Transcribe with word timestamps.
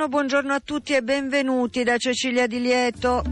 Buongiorno, 0.00 0.08
buongiorno 0.08 0.54
a 0.54 0.60
tutti 0.64 0.94
e 0.94 1.02
benvenuti 1.02 1.84
da 1.84 1.98
Cecilia 1.98 2.46
Di 2.46 2.58
Lieto. 2.58 3.22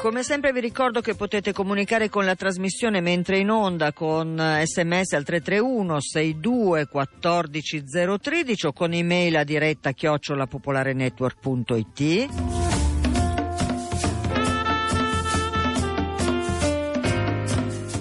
Come 0.00 0.24
sempre 0.24 0.52
vi 0.52 0.58
ricordo 0.58 1.00
che 1.00 1.14
potete 1.14 1.52
comunicare 1.52 2.08
con 2.08 2.24
la 2.24 2.34
trasmissione 2.34 3.00
mentre 3.00 3.38
in 3.38 3.50
onda 3.50 3.92
con 3.92 4.34
sms 4.64 5.12
al 5.12 5.22
331 5.22 6.00
62 6.00 6.88
14 6.88 7.84
013 8.20 8.66
o 8.66 8.72
con 8.72 8.92
email 8.92 9.36
a 9.36 9.44
diretta 9.44 9.92
chiocciolapopolarenetwork.it. 9.92 12.77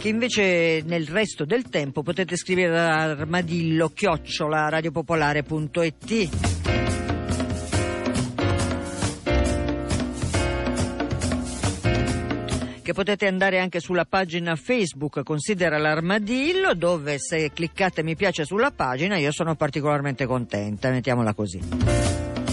che 0.08 0.14
invece 0.14 0.82
nel 0.86 1.06
resto 1.06 1.44
del 1.44 1.64
tempo 1.64 2.02
potete 2.02 2.38
scrivere 2.38 2.80
all'armadillo 2.80 3.90
chiocciola 3.90 4.70
radiopopolare.it. 4.70 6.30
che 12.82 12.94
potete 12.94 13.28
andare 13.28 13.60
anche 13.60 13.82
sulla 13.82 14.06
pagina 14.06 14.56
Facebook 14.56 15.22
Considera 15.22 15.78
l'armadillo 15.78 16.74
dove 16.74 17.18
se 17.20 17.52
cliccate 17.52 18.02
mi 18.02 18.16
piace 18.16 18.46
sulla 18.46 18.72
pagina 18.72 19.18
io 19.18 19.34
sono 19.34 19.56
particolarmente 19.56 20.26
contenta, 20.26 20.90
mettiamola 20.90 21.34
così. 21.34 22.47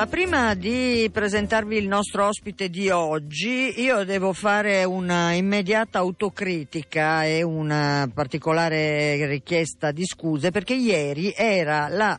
Ma 0.00 0.06
prima 0.06 0.54
di 0.54 1.10
presentarvi 1.12 1.76
il 1.76 1.86
nostro 1.86 2.24
ospite 2.24 2.70
di 2.70 2.88
oggi, 2.88 3.82
io 3.82 4.02
devo 4.04 4.32
fare 4.32 4.82
una 4.84 5.32
immediata 5.32 5.98
autocritica 5.98 7.26
e 7.26 7.42
una 7.42 8.10
particolare 8.10 9.26
richiesta 9.26 9.90
di 9.90 10.06
scuse 10.06 10.50
perché 10.50 10.72
ieri 10.72 11.34
era 11.36 11.88
la 11.88 12.18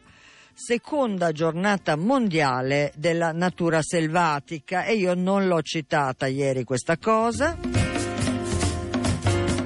seconda 0.53 1.31
giornata 1.31 1.95
mondiale 1.95 2.93
della 2.97 3.31
natura 3.31 3.81
selvatica 3.81 4.83
e 4.83 4.93
io 4.93 5.15
non 5.15 5.47
l'ho 5.47 5.63
citata 5.63 6.27
ieri 6.27 6.63
questa 6.63 6.97
cosa. 6.99 7.80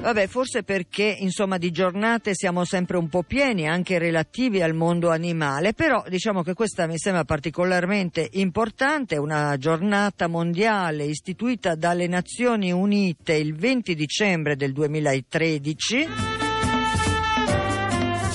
Vabbè, 0.06 0.28
forse 0.28 0.62
perché 0.62 1.16
insomma 1.18 1.58
di 1.58 1.72
giornate 1.72 2.32
siamo 2.32 2.64
sempre 2.64 2.96
un 2.96 3.08
po' 3.08 3.24
pieni, 3.24 3.66
anche 3.66 3.98
relativi 3.98 4.62
al 4.62 4.72
mondo 4.72 5.10
animale, 5.10 5.72
però 5.72 6.04
diciamo 6.08 6.44
che 6.44 6.54
questa 6.54 6.86
mi 6.86 6.96
sembra 6.96 7.24
particolarmente 7.24 8.28
importante, 8.34 9.16
una 9.16 9.56
giornata 9.56 10.28
mondiale 10.28 11.06
istituita 11.06 11.74
dalle 11.74 12.06
Nazioni 12.06 12.70
Unite 12.70 13.34
il 13.34 13.56
20 13.56 13.96
dicembre 13.96 14.54
del 14.54 14.72
2013. 14.72 16.45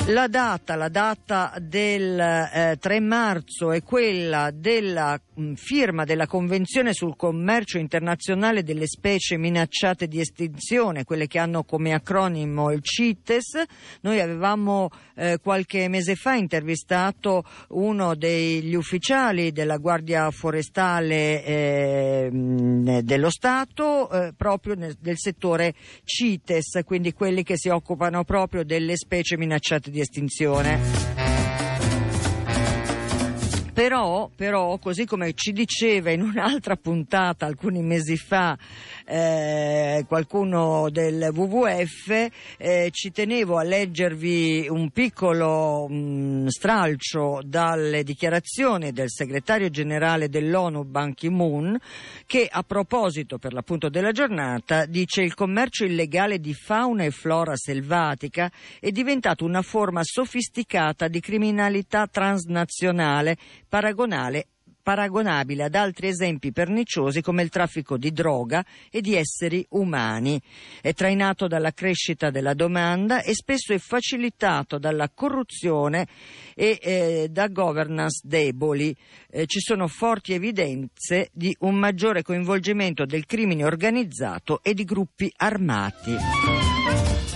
La 0.07 0.27
data, 0.27 0.75
la 0.75 0.89
data 0.89 1.53
del 1.61 2.19
eh, 2.19 2.75
3 2.79 2.99
marzo 2.99 3.71
è 3.71 3.83
quella 3.83 4.49
della 4.51 5.17
mh, 5.35 5.53
firma 5.53 6.05
della 6.05 6.25
Convenzione 6.25 6.91
sul 6.91 7.15
commercio 7.15 7.77
internazionale 7.77 8.63
delle 8.63 8.87
specie 8.87 9.37
minacciate 9.37 10.07
di 10.07 10.19
estinzione, 10.19 11.03
quelle 11.03 11.27
che 11.27 11.37
hanno 11.37 11.63
come 11.63 11.93
acronimo 11.93 12.71
il 12.71 12.81
CITES. 12.81 13.63
Noi 14.01 14.19
avevamo 14.19 14.89
eh, 15.15 15.37
qualche 15.41 15.87
mese 15.87 16.15
fa 16.15 16.33
intervistato 16.33 17.43
uno 17.69 18.15
degli 18.15 18.73
ufficiali 18.73 19.51
della 19.51 19.77
Guardia 19.77 20.31
Forestale 20.31 21.45
eh, 21.45 22.29
dello 22.31 23.29
Stato 23.29 24.09
eh, 24.09 24.33
proprio 24.35 24.73
nel, 24.73 24.97
del 24.99 25.17
settore 25.17 25.75
CITES, 26.03 26.81
quindi 26.85 27.13
quelli 27.13 27.43
che 27.43 27.55
si 27.55 27.69
occupano 27.69 28.23
proprio 28.23 28.63
delle 28.63 28.97
specie 28.97 29.37
minacciate 29.37 29.89
di 29.91 29.99
estinzione. 29.99 31.20
Però, 33.73 34.29
però, 34.35 34.77
così 34.79 35.05
come 35.05 35.33
ci 35.33 35.53
diceva 35.53 36.11
in 36.11 36.21
un'altra 36.21 36.75
puntata 36.75 37.45
alcuni 37.45 37.81
mesi 37.81 38.17
fa 38.17 38.57
eh, 39.05 40.03
qualcuno 40.09 40.89
del 40.89 41.31
WWF, 41.33 42.29
eh, 42.57 42.89
ci 42.91 43.11
tenevo 43.11 43.57
a 43.57 43.63
leggervi 43.63 44.67
un 44.69 44.89
piccolo 44.89 45.87
mh, 45.87 46.47
stralcio 46.47 47.39
dalle 47.45 48.03
dichiarazioni 48.03 48.91
del 48.91 49.09
segretario 49.09 49.69
generale 49.69 50.27
dell'ONU 50.27 50.83
Ban 50.83 51.13
Ki-moon 51.13 51.79
che 52.25 52.49
a 52.51 52.63
proposito 52.63 53.37
per 53.37 53.53
l'appunto 53.53 53.87
della 53.87 54.11
giornata 54.11 54.85
dice 54.85 55.21
il 55.21 55.33
commercio 55.33 55.85
illegale 55.85 56.39
di 56.39 56.53
fauna 56.53 57.05
e 57.05 57.11
flora 57.11 57.55
selvatica 57.55 58.51
è 58.81 58.91
diventato 58.91 59.45
una 59.45 59.61
forma 59.61 60.01
sofisticata 60.03 61.07
di 61.07 61.21
criminalità 61.21 62.07
transnazionale 62.07 63.37
paragonale 63.71 64.47
paragonabile 64.81 65.65
ad 65.65 65.75
altri 65.75 66.07
esempi 66.07 66.51
perniciosi 66.51 67.21
come 67.21 67.43
il 67.43 67.49
traffico 67.49 67.97
di 67.97 68.11
droga 68.11 68.65
e 68.89 68.99
di 68.99 69.15
esseri 69.15 69.65
umani. 69.69 70.41
È 70.81 70.93
trainato 70.93 71.47
dalla 71.47 71.71
crescita 71.71 72.29
della 72.29 72.53
domanda 72.53 73.21
e 73.21 73.33
spesso 73.33 73.73
è 73.73 73.77
facilitato 73.77 74.77
dalla 74.77 75.09
corruzione 75.09 76.07
e 76.55 76.79
eh, 76.81 77.27
da 77.29 77.47
governance 77.47 78.21
deboli. 78.23 78.93
Eh, 79.29 79.45
ci 79.45 79.59
sono 79.59 79.87
forti 79.87 80.33
evidenze 80.33 81.29
di 81.31 81.55
un 81.59 81.75
maggiore 81.75 82.23
coinvolgimento 82.23 83.05
del 83.05 83.25
crimine 83.25 83.63
organizzato 83.63 84.61
e 84.63 84.73
di 84.73 84.83
gruppi 84.83 85.31
armati. 85.37 87.30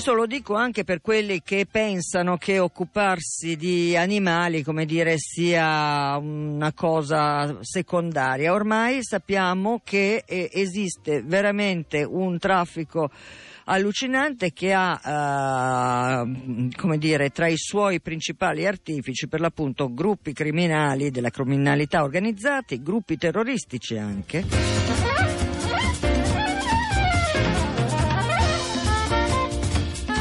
Questo 0.00 0.16
lo 0.18 0.26
dico 0.26 0.54
anche 0.54 0.82
per 0.82 1.02
quelli 1.02 1.42
che 1.42 1.66
pensano 1.70 2.38
che 2.38 2.58
occuparsi 2.58 3.54
di 3.54 3.94
animali, 3.94 4.62
come 4.62 4.86
dire, 4.86 5.16
sia 5.18 6.16
una 6.16 6.72
cosa 6.72 7.58
secondaria. 7.60 8.50
Ormai 8.54 9.04
sappiamo 9.04 9.82
che 9.84 10.24
eh, 10.26 10.48
esiste 10.54 11.20
veramente 11.22 12.02
un 12.02 12.38
traffico 12.38 13.10
allucinante 13.64 14.54
che 14.54 14.72
ha 14.72 16.22
eh, 16.24 16.70
come 16.74 16.96
dire, 16.96 17.28
tra 17.28 17.48
i 17.48 17.58
suoi 17.58 18.00
principali 18.00 18.66
artifici 18.66 19.28
per 19.28 19.40
l'appunto 19.40 19.92
gruppi 19.92 20.32
criminali 20.32 21.10
della 21.10 21.28
criminalità 21.28 22.02
organizzati, 22.02 22.82
gruppi 22.82 23.18
terroristici 23.18 23.98
anche. 23.98 24.79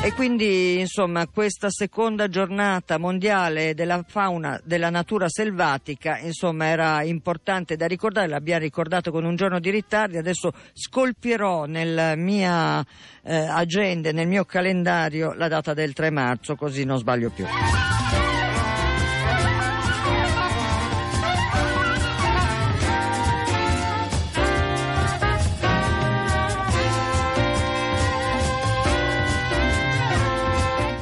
E 0.09 0.13
quindi, 0.13 0.79
insomma, 0.79 1.27
questa 1.27 1.69
seconda 1.69 2.27
giornata 2.29 2.97
mondiale 2.97 3.75
della 3.75 4.03
fauna, 4.07 4.59
della 4.63 4.89
natura 4.89 5.29
selvatica, 5.29 6.17
insomma, 6.17 6.65
era 6.65 7.03
importante 7.03 7.75
da 7.75 7.85
ricordare, 7.85 8.27
l'abbiamo 8.27 8.61
ricordato 8.61 9.11
con 9.11 9.23
un 9.23 9.35
giorno 9.35 9.59
di 9.59 9.69
ritardo, 9.69 10.17
adesso 10.17 10.51
scolpirò 10.73 11.65
nella 11.65 12.15
mia 12.15 12.83
eh, 13.21 13.35
agenda, 13.35 14.11
nel 14.11 14.27
mio 14.27 14.45
calendario, 14.45 15.33
la 15.33 15.47
data 15.47 15.75
del 15.75 15.93
3 15.93 16.09
marzo, 16.09 16.55
così 16.55 16.85
non 16.85 16.97
sbaglio 16.97 17.29
più. 17.29 17.45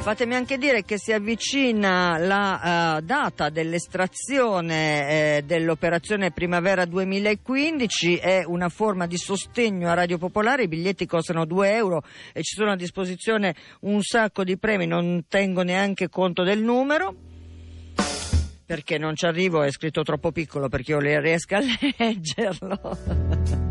Fatemi 0.08 0.36
anche 0.36 0.56
dire 0.56 0.84
che 0.84 0.98
si 0.98 1.12
avvicina 1.12 2.16
la 2.16 2.96
uh, 2.96 3.04
data 3.04 3.50
dell'estrazione 3.50 5.36
eh, 5.36 5.42
dell'operazione 5.42 6.30
Primavera 6.30 6.86
2015, 6.86 8.16
è 8.16 8.42
una 8.46 8.70
forma 8.70 9.06
di 9.06 9.18
sostegno 9.18 9.90
a 9.90 9.92
Radio 9.92 10.16
Popolare, 10.16 10.62
i 10.62 10.68
biglietti 10.68 11.04
costano 11.04 11.44
2 11.44 11.74
euro 11.74 12.00
e 12.32 12.42
ci 12.42 12.54
sono 12.54 12.70
a 12.70 12.76
disposizione 12.76 13.54
un 13.80 14.00
sacco 14.00 14.44
di 14.44 14.56
premi, 14.56 14.86
non 14.86 15.26
tengo 15.28 15.60
neanche 15.60 16.08
conto 16.08 16.42
del 16.42 16.62
numero 16.62 17.14
perché 18.64 18.96
non 18.96 19.14
ci 19.14 19.26
arrivo, 19.26 19.62
è 19.62 19.70
scritto 19.70 20.00
troppo 20.00 20.32
piccolo 20.32 20.70
perché 20.70 20.92
io 20.92 21.00
riesco 21.00 21.54
a 21.54 21.60
leggerlo 21.98 23.67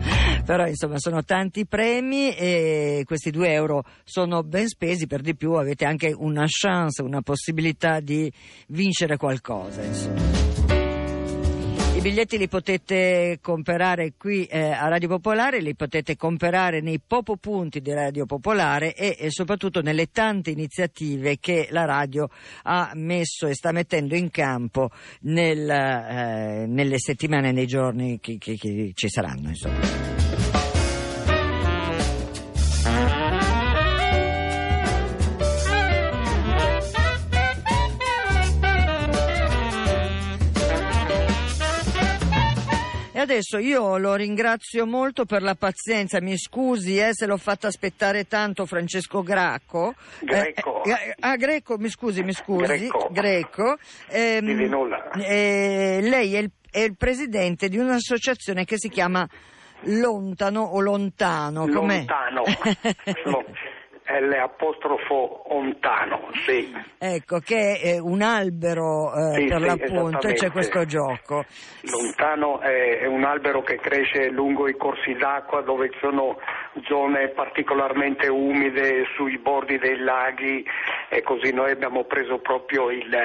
però 0.47 0.65
insomma 0.65 0.97
sono 0.97 1.25
tanti 1.25 1.65
premi 1.65 2.33
e 2.33 3.03
questi 3.05 3.31
due 3.31 3.51
euro 3.51 3.83
sono 4.05 4.43
ben 4.43 4.69
spesi, 4.69 5.05
per 5.05 5.19
di 5.19 5.35
più 5.35 5.51
avete 5.55 5.83
anche 5.83 6.15
una 6.17 6.45
chance, 6.47 7.01
una 7.01 7.21
possibilità 7.21 7.99
di 7.99 8.31
vincere 8.67 9.17
qualcosa. 9.17 9.81
Insomma. 9.83 10.21
I 11.97 11.99
biglietti 11.99 12.37
li 12.37 12.47
potete 12.47 13.39
comprare 13.41 14.13
qui 14.17 14.45
eh, 14.45 14.69
a 14.69 14.87
Radio 14.87 15.09
Popolare, 15.09 15.59
li 15.59 15.75
potete 15.75 16.15
comprare 16.15 16.79
nei 16.79 17.01
popo 17.05 17.35
punti 17.35 17.81
di 17.81 17.91
Radio 17.91 18.25
Popolare 18.25 18.93
e, 18.93 19.17
e, 19.19 19.29
soprattutto 19.29 19.81
nelle 19.81 20.11
tante 20.11 20.51
iniziative 20.51 21.39
che 21.41 21.67
la 21.71 21.83
radio 21.83 22.29
ha 22.63 22.91
messo 22.93 23.47
e 23.47 23.53
sta 23.53 23.73
mettendo 23.73 24.15
in 24.15 24.29
campo 24.29 24.91
nel, 25.23 25.69
eh, 25.69 26.65
nelle 26.67 26.99
settimane 26.99 27.49
e 27.49 27.51
nei 27.51 27.67
giorni 27.67 28.17
che, 28.21 28.37
che, 28.37 28.55
che 28.55 28.91
ci 28.93 29.09
saranno. 29.09 29.49
Insomma. 29.49 30.26
Adesso 43.27 43.57
io 43.57 43.97
lo 43.97 44.15
ringrazio 44.15 44.85
molto 44.85 45.25
per 45.25 45.41
la 45.41 45.55
pazienza, 45.55 46.21
mi 46.21 46.37
scusi 46.37 46.97
eh, 46.97 47.09
se 47.11 47.25
l'ho 47.25 47.35
fatta 47.35 47.67
aspettare 47.67 48.25
tanto 48.25 48.65
Francesco 48.65 49.21
Gracco. 49.21 49.95
Greco. 50.21 50.81
Eh, 50.85 50.91
eh, 50.91 51.15
ah, 51.19 51.35
Greco, 51.35 51.77
mi 51.77 51.89
scusi, 51.89 52.23
mi 52.23 52.31
scusi. 52.31 52.63
Greco. 52.63 53.09
Greco. 53.11 53.77
Eh, 54.07 54.39
nulla. 54.41 55.09
Eh, 55.11 55.99
lei 56.01 56.35
è 56.35 56.39
il, 56.39 56.51
è 56.71 56.79
il, 56.79 56.95
presidente 56.95 57.67
di 57.67 57.77
un'associazione 57.77 58.63
che 58.63 58.77
si 58.77 58.87
chiama 58.87 59.27
Lontano 59.81 60.61
o 60.61 60.79
Lontano. 60.79 61.67
Com'è? 61.67 62.05
Lontano. 62.05 62.43
L 64.19 64.31
apostrofo 64.33 65.53
Ontano, 65.53 66.29
sì. 66.45 66.73
Ecco, 66.97 67.39
che 67.39 67.79
è 67.81 67.99
un 67.99 68.21
albero 68.21 69.13
eh, 69.13 69.33
sì, 69.33 69.45
per 69.45 69.59
sì, 69.59 69.65
l'appunto 69.65 70.27
e 70.27 70.33
c'è 70.33 70.51
questo 70.51 70.85
gioco. 70.85 71.45
Lontano 71.81 72.59
è, 72.59 73.05
un 73.05 73.23
albero 73.23 73.61
che 73.61 73.77
cresce 73.77 74.29
lungo 74.29 74.67
i 74.67 74.75
corsi 74.75 75.13
d'acqua 75.13 75.61
dove 75.61 75.91
sono 75.99 76.37
zone 76.87 77.29
particolarmente 77.29 78.27
umide 78.27 79.05
sui 79.15 79.37
bordi 79.37 79.77
dei 79.77 79.97
laghi 79.97 80.65
e 81.09 81.21
così 81.21 81.53
noi 81.53 81.71
abbiamo 81.71 82.03
preso 82.03 82.39
proprio 82.39 82.89
il, 82.89 83.15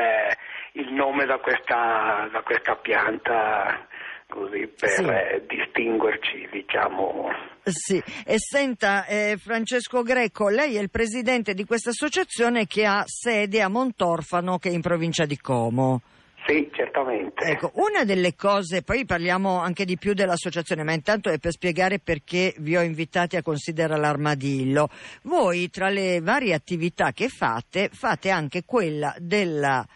il 0.73 0.93
nome 0.93 1.27
da 1.27 1.39
questa, 1.39 2.29
da 2.31 2.43
questa 2.43 2.77
pianta 2.77 3.87
così 4.32 4.67
per 4.67 4.88
sì. 4.88 5.05
eh, 5.05 5.44
distinguerci, 5.46 6.49
diciamo. 6.50 7.29
Sì, 7.64 8.02
e 8.25 8.37
senta 8.38 9.05
eh, 9.05 9.37
Francesco 9.38 10.02
Greco, 10.02 10.49
lei 10.49 10.76
è 10.76 10.81
il 10.81 10.90
presidente 10.90 11.52
di 11.55 11.64
questa 11.64 11.90
associazione 11.90 12.67
che 12.67 12.87
ha 12.87 13.05
sede 13.06 13.61
a 13.61 13.69
Montorfano, 13.69 14.58
che 14.58 14.70
è 14.70 14.73
in 14.73 14.81
provincia 14.81 15.26
di 15.26 15.37
Como. 15.37 16.00
Sì, 16.44 16.69
certamente. 16.73 17.44
Ecco, 17.44 17.70
una 17.75 18.05
delle 18.05 18.34
cose, 18.34 18.82
poi 18.82 19.05
parliamo 19.05 19.61
anche 19.61 19.84
di 19.84 19.96
più 19.96 20.12
dell'associazione, 20.12 20.82
ma 20.82 20.93
intanto 20.93 21.31
è 21.31 21.38
per 21.38 21.52
spiegare 21.52 22.00
perché 22.00 22.52
vi 22.58 22.76
ho 22.76 22.82
invitati 22.82 23.37
a 23.37 23.43
considerare 23.43 24.00
l'armadillo. 24.00 24.88
Voi, 25.23 25.70
tra 25.70 25.88
le 25.88 26.20
varie 26.20 26.55
attività 26.55 27.12
che 27.12 27.29
fate, 27.29 27.90
fate 27.93 28.31
anche 28.31 28.64
quella 28.64 29.14
della 29.20 29.87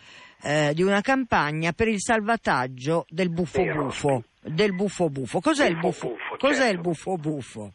eh, 0.47 0.73
di 0.75 0.83
una 0.83 1.01
campagna 1.01 1.73
per 1.73 1.89
il 1.89 2.01
salvataggio 2.01 3.05
del 3.09 3.31
buffo 3.31 3.63
Vero. 3.63 3.85
buffo. 3.85 4.23
Del 4.41 4.75
buffo 4.75 5.09
buffo. 5.09 5.41
Cos'è, 5.41 5.67
il, 5.67 5.77
buffo, 5.77 6.11
buffo, 6.11 6.37
Cos'è 6.39 6.55
certo. 6.55 6.73
il 6.73 6.81
buffo 6.81 7.17
buffo? 7.17 7.73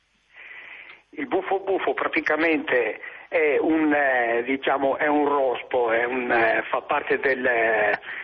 Il 1.10 1.28
buffo 1.28 1.60
buffo 1.60 1.94
praticamente 1.94 3.02
è 3.32 3.58
un, 3.58 3.94
eh, 3.94 4.44
diciamo, 4.44 4.98
è 4.98 5.08
un 5.08 5.26
rospo, 5.26 5.90
è 5.90 6.04
un, 6.04 6.30
eh, 6.30 6.64
fa 6.70 6.82
parte 6.82 7.18
del, 7.18 7.50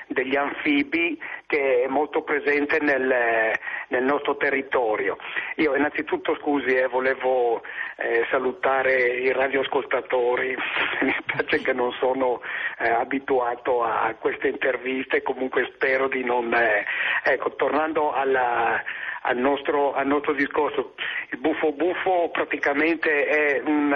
degli 0.07 0.35
anfibi 0.35 1.17
che 1.45 1.83
è 1.83 1.87
molto 1.87 2.23
presente 2.23 2.79
nel, 2.81 3.57
nel 3.87 4.03
nostro 4.03 4.35
territorio. 4.35 5.15
Io 5.55 5.75
innanzitutto 5.75 6.35
scusi, 6.41 6.75
eh, 6.75 6.87
volevo 6.87 7.61
eh, 7.95 8.25
salutare 8.29 8.97
i 8.97 9.31
radioascoltatori, 9.31 10.57
mi 10.99 11.15
spiace 11.21 11.61
che 11.61 11.71
non 11.71 11.93
sono 11.93 12.41
eh, 12.77 12.89
abituato 12.89 13.85
a 13.85 14.13
queste 14.19 14.49
interviste, 14.49 15.21
comunque 15.21 15.71
spero 15.73 16.09
di 16.09 16.25
non... 16.25 16.53
Eh, 16.53 16.85
ecco, 17.23 17.55
tornando 17.55 18.11
alla, 18.11 18.83
al, 19.21 19.37
nostro, 19.37 19.93
al 19.93 20.05
nostro 20.05 20.33
discorso, 20.33 20.95
il 21.29 21.37
buffo 21.37 21.71
buffo 21.71 22.29
praticamente 22.33 23.25
è 23.25 23.61
un 23.63 23.95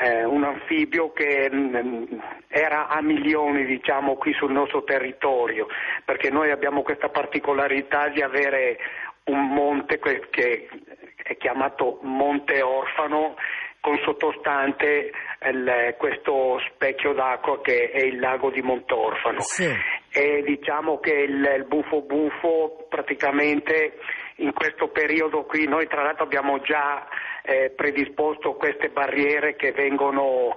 eh, 0.00 0.24
un 0.24 0.44
anfibio 0.44 1.12
che 1.12 1.50
mh, 1.50 1.78
mm, 1.78 2.04
era 2.48 2.88
a 2.88 3.02
milioni 3.02 3.64
diciamo 3.64 4.16
qui 4.16 4.32
sul 4.34 4.52
nostro 4.52 4.84
territorio 4.84 5.66
perché 6.04 6.30
noi 6.30 6.50
abbiamo 6.50 6.82
questa 6.82 7.08
particolarità 7.08 8.08
di 8.08 8.22
avere 8.22 8.78
un 9.24 9.48
monte 9.48 9.98
che 9.98 10.68
è 11.16 11.36
chiamato 11.36 11.98
Monte 12.02 12.62
Orfano 12.62 13.34
con 13.80 13.98
sottostante 14.04 15.10
il, 15.46 15.94
questo 15.98 16.58
specchio 16.70 17.12
d'acqua 17.12 17.60
che 17.60 17.90
è 17.90 18.00
il 18.00 18.18
lago 18.18 18.50
di 18.50 18.60
Montorfano. 18.62 19.40
Sì. 19.40 19.70
E 20.10 20.42
diciamo 20.44 20.98
che 20.98 21.12
il, 21.12 21.54
il 21.56 21.64
buffo 21.64 22.02
buffo 22.02 22.86
praticamente 22.88 23.98
in 24.38 24.52
questo 24.52 24.88
periodo 24.88 25.44
qui 25.44 25.66
noi 25.66 25.86
tra 25.86 26.02
l'altro 26.02 26.24
abbiamo 26.24 26.60
già 26.60 27.06
eh, 27.42 27.72
predisposto 27.74 28.54
queste 28.54 28.90
barriere 28.90 29.56
che 29.56 29.72
vengono, 29.72 30.54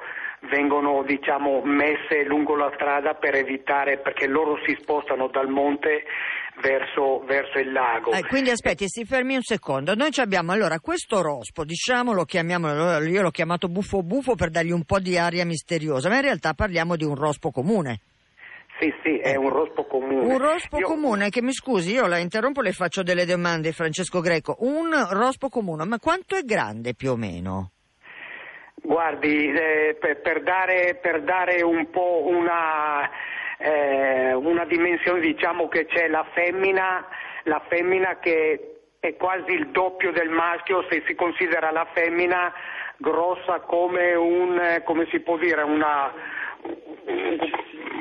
vengono 0.52 1.04
diciamo, 1.04 1.62
messe 1.64 2.24
lungo 2.26 2.56
la 2.56 2.72
strada 2.76 3.14
per 3.14 3.36
evitare, 3.36 3.98
perché 4.00 4.28
loro 4.28 4.60
si 4.66 4.78
spostano 4.80 5.28
dal 5.28 5.48
monte 5.48 6.04
verso, 6.62 7.24
verso 7.26 7.60
il 7.60 7.72
lago. 7.72 8.12
Eh, 8.12 8.26
quindi 8.26 8.50
aspetti, 8.50 8.88
si 8.88 9.06
fermi 9.06 9.36
un 9.36 9.42
secondo. 9.42 9.96
Noi 9.96 10.10
abbiamo 10.18 10.52
allora 10.52 10.80
questo 10.80 11.22
rospo, 11.22 11.64
diciamolo, 11.64 12.26
chiamiamolo, 12.26 13.02
io 13.04 13.22
l'ho 13.22 13.32
chiamato 13.32 13.68
buffo 13.68 14.04
buffo 14.04 14.36
per 14.36 14.50
dargli 14.50 14.72
un 14.72 14.84
po' 14.84 15.00
di 15.00 15.18
aria 15.18 15.46
misteriosa, 15.46 16.10
ma 16.10 16.16
in 16.16 16.24
realtà 16.24 16.54
parliamo 16.54 16.96
di 16.96 17.06
un 17.06 17.16
rospo 17.16 17.52
comune. 17.52 18.00
Sì, 18.82 18.92
sì, 19.04 19.18
è 19.20 19.36
un 19.36 19.50
rospo 19.50 19.86
comune. 19.86 20.26
Un 20.26 20.40
rospo 20.40 20.80
io... 20.80 20.88
comune, 20.88 21.30
che 21.30 21.44
mi 21.44 21.54
scusi, 21.54 21.94
io 21.94 22.08
la 22.08 22.18
interrompo, 22.18 22.62
le 22.62 22.72
faccio 22.72 23.04
delle 23.04 23.26
domande, 23.26 23.74
Francesco 23.74 24.22
Greco. 24.22 24.56
Un 24.62 24.90
rospo 25.12 25.50
comune, 25.50 25.86
ma 25.86 26.00
quanto 26.00 26.36
è 26.36 26.42
grande 26.42 26.96
più 26.96 27.12
o 27.12 27.16
meno? 27.16 27.74
Guardi, 28.74 29.52
eh, 29.52 29.96
per, 30.00 30.22
per, 30.22 30.42
dare, 30.42 30.98
per, 31.00 31.22
dare, 31.22 31.62
un 31.62 31.92
po' 31.92 32.24
una, 32.26 33.08
eh, 33.60 34.34
una, 34.34 34.66
dimensione, 34.66 35.20
diciamo 35.20 35.68
che 35.68 35.86
c'è 35.86 36.08
la 36.08 36.26
femmina, 36.34 37.06
la 37.44 37.62
femmina 37.70 38.18
che 38.18 38.80
è 39.00 39.16
quasi 39.16 39.52
il 39.52 39.70
doppio 39.70 40.12
del 40.12 40.30
maschio 40.30 40.88
se 40.90 41.04
si 41.06 41.14
considera 41.14 41.70
la 41.70 41.88
femmina 41.94 42.52
grossa 42.98 43.60
come 43.60 44.16
un, 44.16 44.82
come 44.84 45.08
si 45.12 45.20
può 45.20 45.38
dire, 45.38 45.62
una 45.62 46.12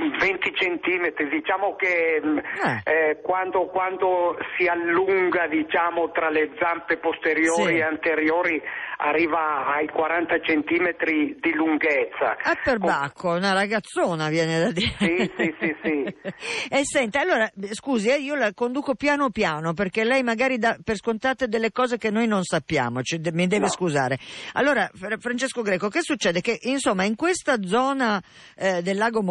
20 0.08 0.54
centimetri, 0.54 1.28
diciamo 1.28 1.76
che 1.76 2.20
mm, 2.24 2.38
eh. 2.38 2.82
Eh, 2.84 3.20
quando, 3.22 3.66
quando, 3.66 4.36
si 4.56 4.66
allunga 4.66 5.46
diciamo, 5.46 6.10
tra 6.10 6.30
le 6.30 6.50
zampe 6.58 6.98
posteriori 6.98 7.74
sì. 7.74 7.78
e 7.78 7.82
anteriori 7.82 8.62
arriva 8.98 9.66
ai 9.66 9.88
40 9.88 10.40
centimetri 10.42 11.36
di 11.40 11.52
lunghezza. 11.54 12.36
È 12.36 12.58
per 12.62 12.78
Bacco, 12.78 13.30
una 13.30 13.52
ragazzona 13.52 14.28
viene 14.28 14.60
da 14.60 14.70
dire. 14.70 14.94
Sì, 14.98 15.30
sì, 15.36 15.54
sì. 15.58 15.76
sì. 15.82 16.16
e 16.68 16.80
senta, 16.84 17.20
allora, 17.20 17.50
scusi, 17.72 18.10
eh, 18.10 18.16
io 18.16 18.34
la 18.34 18.52
conduco 18.52 18.94
piano 18.94 19.30
piano 19.30 19.72
perché 19.72 20.04
lei 20.04 20.22
magari 20.22 20.58
dà 20.58 20.76
per 20.82 20.96
scontate 20.96 21.48
delle 21.48 21.72
cose 21.72 21.96
che 21.96 22.10
noi 22.10 22.26
non 22.26 22.42
sappiamo, 22.44 23.02
cioè, 23.02 23.20
mi 23.32 23.46
deve 23.46 23.64
no. 23.64 23.70
scusare. 23.70 24.18
Allora, 24.52 24.90
Francesco 25.18 25.62
Greco, 25.62 25.88
che 25.88 26.00
succede? 26.02 26.40
Che 26.40 26.58
insomma 26.62 27.04
in 27.04 27.16
questa 27.16 27.62
zona 27.62 28.22
eh, 28.56 28.82
del 28.82 28.96
lago 28.96 29.22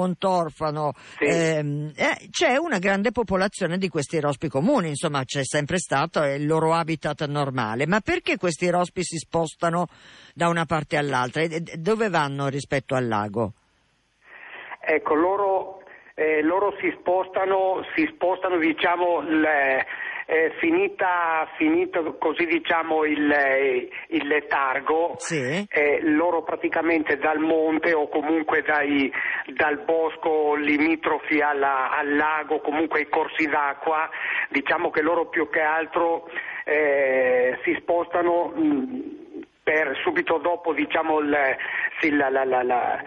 Montorfano 0.60 0.94
sì. 1.18 1.26
ehm, 1.26 1.92
eh, 1.96 2.28
c'è 2.30 2.58
una 2.58 2.80
grande 2.80 3.12
popolazione 3.12 3.78
di 3.78 3.88
questi 3.88 4.20
rospi 4.20 4.50
comuni, 4.50 4.90
insomma 4.90 5.24
c'è 5.24 5.44
sempre 5.44 5.78
stato, 5.78 6.24
il 6.24 6.46
loro 6.46 6.74
habitat 6.74 7.26
normale, 7.26 7.88
ma 7.88 8.02
perché 8.02 8.38
questi 8.38 8.70
rospi 8.70 9.04
si 9.04 9.18
spostano 9.18 9.88
da 10.34 10.50
una 10.50 10.66
parte 10.66 10.98
all'altra? 10.98 11.42
E 11.42 11.62
dove 11.78 12.10
vanno 12.10 12.48
rispetto 12.48 12.96
al 12.96 13.08
lago? 13.08 13.54
ecco, 14.82 15.14
loro, 15.14 15.84
eh, 16.16 16.42
loro 16.42 16.76
si 16.80 16.94
spostano, 17.00 17.84
si 17.96 18.10
spostano 18.14 18.58
diciamo, 18.58 19.22
le, 19.22 19.86
eh, 20.32 20.52
finita, 20.60 21.48
finito 21.58 22.16
così 22.20 22.46
diciamo 22.46 23.04
il, 23.04 23.34
il 24.10 24.28
letargo, 24.28 25.16
Sì. 25.18 25.66
eh, 25.68 26.00
loro 26.04 26.44
praticamente 26.44 27.18
dal 27.18 27.40
monte 27.40 27.94
o 27.94 28.08
comunque 28.10 28.62
dai- 28.62 29.12
dal 29.56 29.80
bosco 29.84 30.54
limitrofi 30.54 31.42
alla- 31.42 31.90
al 31.98 32.16
lago, 32.16 32.60
comunque 32.62 33.00
ai 33.00 33.10
corsi 33.10 33.48
d'acqua, 33.48 34.08
diciamo 34.50 34.92
che 34.92 35.02
loro 35.02 35.30
più 35.30 35.50
che 35.50 35.62
altro 35.62 36.30
eh, 36.66 37.58
si 37.64 37.76
spostano 37.80 38.50
mh, 38.54 39.19
per 39.70 39.96
subito 40.02 40.40
dopo 40.40 40.74
diciamo, 40.74 41.20
il, 41.20 41.38
sì, 42.00 42.10
la- 42.16 42.30
la- 42.32 42.44
la- 42.44 43.00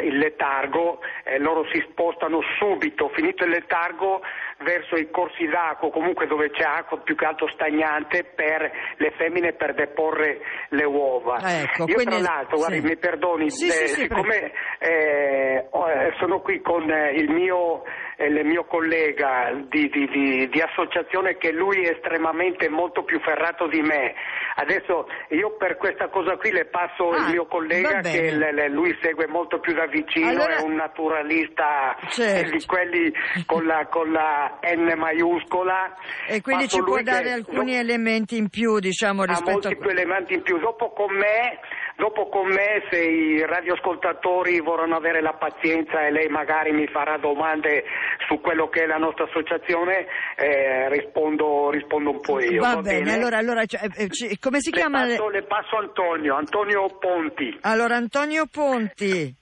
il 0.00 0.18
letargo, 0.18 1.00
eh, 1.24 1.38
loro 1.38 1.64
si 1.72 1.82
spostano 1.90 2.40
subito, 2.58 3.08
finito 3.14 3.44
il 3.44 3.50
letargo, 3.52 4.20
verso 4.58 4.96
i 4.96 5.08
corsi 5.10 5.46
d'acqua, 5.46 5.90
comunque 5.90 6.26
dove 6.26 6.50
c'è 6.50 6.64
acqua 6.64 6.98
più 6.98 7.14
che 7.16 7.24
altro 7.24 7.48
stagnante 7.48 8.24
per 8.24 8.70
le 8.98 9.10
femmine 9.16 9.54
per 9.54 9.72
deporre 9.72 10.40
le 10.68 10.84
uova. 10.84 11.38
Ecco, 11.42 11.86
Io 11.86 11.94
quindi- 11.94 12.20
tra 12.22 12.34
l'altro, 12.34 12.58
guardi, 12.58 12.80
sì. 12.80 12.86
mi 12.86 12.96
perdoni, 12.98 13.50
Sì, 13.50 13.68
eh, 13.68 13.86
siccome 13.86 14.52
eh, 14.78 15.64
eh, 15.72 16.12
sono 16.18 16.40
qui 16.42 16.60
con 16.60 16.90
eh, 16.90 17.12
il 17.12 17.30
mio, 17.30 17.84
eh, 18.16 18.26
il 18.26 18.44
mio 18.44 18.64
collega 18.64 19.52
di, 19.70 19.88
di- 19.88 20.06
di- 20.08 20.48
di 20.50 20.60
associazione 20.60 21.38
che 21.38 21.52
lui 21.52 21.82
è 21.86 21.92
estremamente 21.92 22.68
molto 22.68 23.02
più 23.04 23.18
ferrato 23.20 23.66
di 23.66 23.80
me, 23.80 24.12
adesso 24.60 25.06
io 25.30 25.56
per 25.56 25.76
questa 25.76 26.08
cosa 26.08 26.36
qui 26.36 26.50
le 26.52 26.66
passo 26.66 27.10
Ah, 27.10 27.16
il 27.26 27.32
mio 27.32 27.46
collega 27.46 28.00
che 28.00 28.30
le- 28.32 28.52
le- 28.52 28.68
lui 28.68 28.96
segue 29.02 29.26
molto 29.26 29.58
più 29.60 29.72
da 29.74 29.86
vicino, 29.86 30.28
Allora- 30.28 30.56
è 30.56 30.62
un 30.62 30.74
naturalista 30.74 31.96
Certo. 32.08 32.48
eh, 32.48 32.50
di 32.58 32.64
quelli 32.66 33.12
con 33.46 33.64
la, 33.64 33.86
con 33.90 34.10
la 34.12 34.58
N 34.62 34.92
maiuscola. 34.96 35.94
E 36.28 36.40
quindi 36.40 36.64
Passo 36.64 36.76
ci 36.76 36.82
può 36.82 36.96
che- 36.96 37.02
dare 37.02 37.32
alcuni 37.32 37.74
do- 37.74 37.80
elementi 37.80 38.36
in 38.36 38.48
più, 38.48 38.78
diciamo, 38.78 39.24
rispetto 39.24 39.50
molti 39.50 39.66
a... 39.68 39.76
più 39.76 39.90
elementi 39.90 40.34
in 40.34 40.42
più. 40.42 40.58
Dopo 40.58 40.92
con 40.92 41.14
me, 41.14 41.58
dopo 42.00 42.28
con 42.30 42.48
me, 42.48 42.82
se 42.90 42.98
i 42.98 43.44
radioascoltatori 43.44 44.58
vorranno 44.60 44.96
avere 44.96 45.20
la 45.20 45.34
pazienza 45.34 46.04
e 46.04 46.10
lei 46.10 46.28
magari 46.28 46.72
mi 46.72 46.86
farà 46.86 47.18
domande 47.18 47.84
su 48.26 48.40
quello 48.40 48.68
che 48.68 48.84
è 48.84 48.86
la 48.86 48.96
nostra 48.96 49.24
associazione, 49.24 50.06
eh, 50.36 50.88
rispondo, 50.88 51.70
rispondo 51.70 52.10
un 52.10 52.20
po' 52.20 52.40
io. 52.40 52.62
Va, 52.62 52.80
bene, 52.80 53.12
allora, 53.12 53.36
allora 53.36 53.66
cioè, 53.66 53.82
eh, 53.94 54.38
come 54.40 54.60
si 54.60 54.70
le, 54.70 54.78
chiama? 54.78 55.00
passo, 55.02 55.28
le 55.28 55.42
passo 55.42 55.76
Antonio, 55.76 56.34
Antonio 56.36 56.86
Ponti. 56.98 57.58
Allora, 57.60 57.96
Antonio 57.96 58.46
Ponti. 58.50 59.38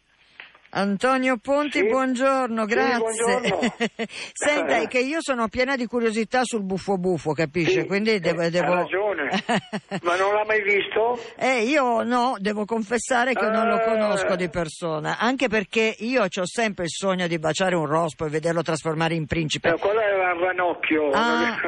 Antonio 0.71 1.39
Ponti, 1.39 1.79
Sì. 1.79 1.87
buongiorno, 1.87 2.67
Sì, 2.67 2.75
grazie. 2.75 2.99
buongiorno. 2.99 3.59
Senta, 4.33 4.77
è 4.77 4.87
che 4.87 4.99
io 5.01 5.19
sono 5.21 5.49
piena 5.49 5.77
di 5.77 5.87
curiosità 5.87 6.43
sul 6.45 6.63
buffo 6.63 6.99
buffo, 6.99 7.33
capisce? 7.33 7.81
Sì, 7.83 7.87
Quindi 7.87 8.19
devo... 8.21 8.43
eh, 8.43 8.51
devo- 8.51 8.73
Ha 8.73 8.77
ragione, 8.83 9.31
ma 10.03 10.17
non 10.17 10.35
l'ha 10.35 10.45
mai 10.45 10.63
visto? 10.63 11.19
Eh, 11.37 11.63
io 11.63 12.03
no, 12.03 12.37
devo 12.39 12.65
confessare 12.67 13.33
che 13.35 13.49
non 13.49 13.67
lo 13.69 13.77
Ah. 13.77 13.81
conosco 13.85 14.37
di 14.37 14.49
persona, 14.51 15.19
anche 15.19 15.49
perché 15.49 15.95
io 16.01 16.23
ho 16.25 16.47
sempre 16.47 16.85
il 16.85 16.91
sogno 16.91 17.27
di 17.27 17.39
baciare 17.39 17.75
un 17.75 17.87
rospo 17.87 18.27
e 18.27 18.29
vederlo 18.29 18.61
trasformare 18.63 19.15
in 19.15 19.25
principe. 19.27 19.71
Eh, 19.71 19.79
quello 19.79 20.01
era 20.01 20.17
ranocchio. 20.37 21.11
Ah. 21.11 21.57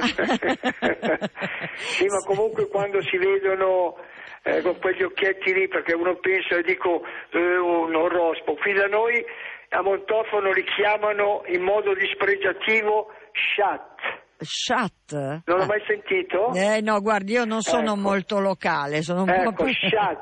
sì, 1.77 2.07
ma 2.07 2.19
comunque 2.27 2.69
quando 2.69 3.03
si 3.03 3.17
vedono 3.17 3.97
eh, 4.43 4.63
con 4.63 4.79
quegli 4.79 5.03
occhietti 5.03 5.53
lì, 5.53 5.69
perché 5.69 5.95
uno 5.95 6.17
pensa, 6.17 6.57
e 6.57 6.63
dico, 6.63 7.03
eh, 7.31 7.57
un 7.57 7.95
orospo, 7.95 8.55
qui 8.55 8.73
da 8.73 8.87
noi 8.87 9.25
a 9.71 9.83
Montofono 9.83 10.51
li 10.51 10.65
chiamano 10.65 11.43
in 11.47 11.63
modo 11.63 11.95
dispregiativo 11.95 13.13
chat. 13.33 13.99
Chat? 14.43 15.43
Non 15.45 15.59
l'ho 15.59 15.67
mai 15.67 15.83
sentito? 15.87 16.53
Eh 16.55 16.81
no, 16.81 17.01
guardi, 17.01 17.33
io 17.33 17.45
non 17.45 17.61
sono 17.61 17.93
Ecco. 17.93 18.01
molto 18.01 18.41
locale, 18.41 19.03
sono 19.03 19.21
un 19.21 19.27
po' 19.27 19.51
Ecco, 19.51 19.65
più... 19.65 19.73
chat. 19.91 20.19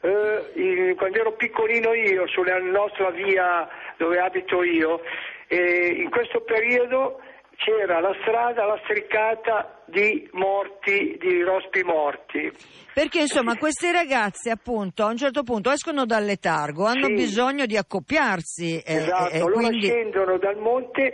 Eh, 0.00 0.52
in- 0.54 0.96
quando 0.96 1.18
ero 1.18 1.32
piccolino 1.34 1.92
io, 1.92 2.26
sulla 2.28 2.58
nostra 2.58 3.10
via 3.10 3.68
dove 3.98 4.18
abito 4.18 4.62
io, 4.62 5.02
eh, 5.46 5.94
in 5.98 6.08
questo 6.08 6.40
periodo 6.40 7.20
c'era 7.62 8.00
la 8.00 8.14
strada 8.22 8.64
lastricata 8.64 9.82
di 9.84 10.26
morti, 10.32 11.16
di 11.20 11.42
rospi 11.42 11.82
morti. 11.82 12.50
Perché 12.94 13.20
insomma 13.20 13.56
questi 13.56 13.92
ragazzi 13.92 14.48
appunto 14.50 15.04
a 15.04 15.08
un 15.10 15.16
certo 15.16 15.42
punto 15.42 15.70
escono 15.70 16.06
dal 16.06 16.24
letargo, 16.24 16.86
hanno 16.86 17.06
Sì. 17.06 17.14
bisogno 17.14 17.66
di 17.66 17.76
accoppiarsi 17.76 18.78
e, 18.80 18.94
esatto, 18.94 19.30
e- 19.34 19.38
loro 19.40 19.52
quindi 19.52 19.86
scendono 19.86 20.38
dal 20.38 20.56
monte 20.56 21.12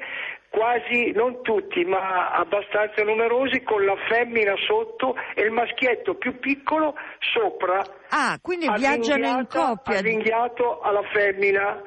quasi, 0.49 1.11
non 1.11 1.43
tutti, 1.43 1.85
ma 1.85 2.31
abbastanza 2.31 3.03
numerosi, 3.03 3.63
con 3.63 3.85
la 3.85 3.95
femmina 4.09 4.55
sotto 4.67 5.15
e 5.35 5.43
il 5.43 5.51
maschietto 5.51 6.15
più 6.15 6.39
piccolo 6.39 6.95
sopra. 7.35 7.83
ah, 8.11 8.39
quindi 8.41 8.67
viaggiano 8.77 9.27
in 9.27 9.47
coppia, 9.49 9.99
Avvinghiato 9.99 10.81
alla 10.81 11.03
femmina. 11.13 11.83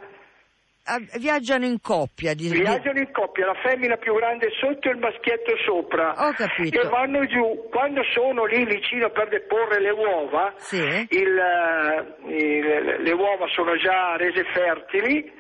Viaggiano 1.18 1.66
in 1.66 1.80
coppia, 1.82 2.34
di- 2.34 2.50
di- 2.50 2.60
Viaggiano 2.62 3.00
in 3.00 3.12
coppia, 3.12 3.46
la 3.46 3.56
femmina 3.62 3.98
più 3.98 4.14
grande 4.16 4.50
sotto 4.60 4.88
e 4.90 4.92
il 4.92 4.98
maschietto 4.98 5.56
sopra. 5.66 6.14
Ho 6.18 6.32
capito. 6.34 6.80
E 6.82 6.88
vanno 6.88 7.26
giù. 7.26 7.68
Quando 7.70 8.02
sono 8.14 8.46
lì 8.46 8.66
vicino 8.66 9.10
per 9.12 9.28
deporre 9.30 9.80
le 9.80 9.92
uova, 9.92 10.54
Sì. 10.58 10.78
il, 11.10 11.38
eh, 11.38 12.32
il- 12.34 12.96
le 13.04 13.12
uova 13.12 13.46
sono 13.50 13.76
già 13.78 14.16
rese 14.18 14.44
fertili 14.54 15.32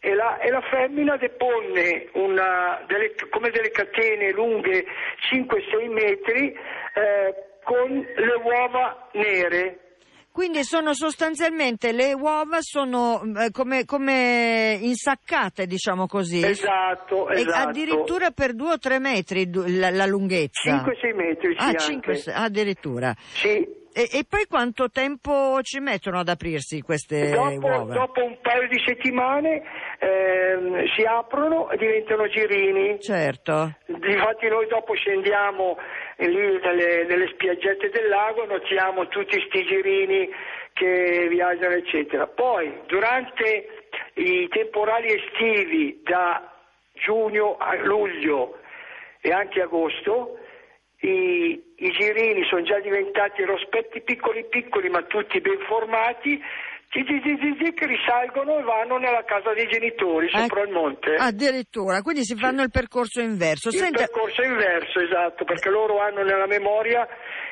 e 0.00 0.14
la, 0.14 0.38
e 0.38 0.50
la 0.50 0.60
femmina 0.70 1.16
depone 1.16 2.08
una- 2.12 2.82
delle- 2.86 3.14
come 3.30 3.50
delle 3.50 3.70
catene 3.70 4.30
lunghe 4.32 4.84
5-6 5.30 5.88
metri 5.88 6.52
eh, 6.94 7.34
con 7.64 7.88
le 8.16 8.34
uova 8.42 9.08
nere. 9.12 9.78
Quindi 10.38 10.62
sono 10.62 10.94
sostanzialmente 10.94 11.90
le 11.90 12.12
uova 12.12 12.58
sono 12.60 13.20
eh, 13.44 13.50
come, 13.50 13.84
come 13.84 14.78
insaccate, 14.80 15.66
diciamo 15.66 16.06
così. 16.06 16.44
Esatto, 16.46 17.28
esatto. 17.28 17.68
addirittura 17.68 18.30
per 18.30 18.54
due 18.54 18.74
o 18.74 18.78
tre 18.78 19.00
metri 19.00 19.50
la, 19.52 19.90
la 19.90 20.06
lunghezza. 20.06 20.84
5-6 20.84 21.14
metri, 21.16 21.54
sì, 21.54 21.58
Ah, 21.58 21.64
anche. 21.64 21.78
5, 21.80 22.22
addirittura. 22.32 23.12
Sì, 23.18 23.66
E, 23.92 24.08
e 24.12 24.24
poi 24.28 24.46
quanto 24.46 24.90
tempo 24.90 25.58
ci 25.62 25.80
mettono 25.80 26.20
ad 26.20 26.28
aprirsi 26.28 26.82
queste 26.82 27.30
Dopo, 27.30 27.66
uova? 27.66 27.92
dopo 27.92 28.22
un 28.22 28.38
paio 28.40 28.68
di 28.68 28.80
settimane 28.86 29.62
ehm, 29.98 30.84
si 30.94 31.02
aprono 31.02 31.68
e 31.70 31.76
diventano 31.78 32.28
girini. 32.28 33.00
Certo. 33.00 33.74
Infatti 33.86 34.46
noi 34.46 34.68
dopo 34.68 34.94
scendiamo 34.94 35.76
lì 36.26 36.58
nelle, 36.58 37.04
nelle 37.04 37.28
spiaggette 37.28 37.90
del 37.90 38.08
lago, 38.08 38.44
notiamo 38.44 39.06
tutti 39.08 39.40
sti 39.40 39.64
girini 39.64 40.28
che 40.72 41.26
viaggiano 41.28 41.74
eccetera. 41.74 42.26
Poi 42.26 42.80
durante 42.86 43.68
i 44.14 44.48
temporali 44.48 45.12
estivi 45.12 46.00
da 46.02 46.52
giugno 46.94 47.56
a 47.56 47.74
luglio 47.76 48.58
e 49.20 49.30
anche 49.30 49.62
agosto 49.62 50.38
i, 51.00 51.74
i 51.76 51.90
girini 51.92 52.44
sono 52.44 52.62
già 52.62 52.80
diventati 52.80 53.44
rospetti 53.44 54.00
piccoli 54.00 54.44
piccoli 54.46 54.88
ma 54.88 55.02
tutti 55.02 55.40
ben 55.40 55.58
formati 55.66 56.42
che 56.88 57.86
risalgono 57.86 58.58
e 58.58 58.62
vanno 58.62 58.96
nella 58.96 59.22
casa 59.24 59.52
dei 59.52 59.68
genitori 59.68 60.28
sopra 60.30 60.62
Ah, 60.62 60.64
il 60.64 60.72
monte. 60.72 61.14
Addirittura, 61.16 62.00
quindi 62.00 62.24
si 62.24 62.34
fanno 62.34 62.62
il 62.62 62.70
percorso 62.70 63.20
inverso. 63.20 63.68
Il 63.68 63.74
Senta, 63.76 63.98
percorso 63.98 64.42
inverso, 64.42 65.00
esatto, 65.00 65.44
perché 65.44 65.68
loro 65.68 66.00
hanno 66.00 66.22
nella 66.22 66.46
memoria 66.46 67.06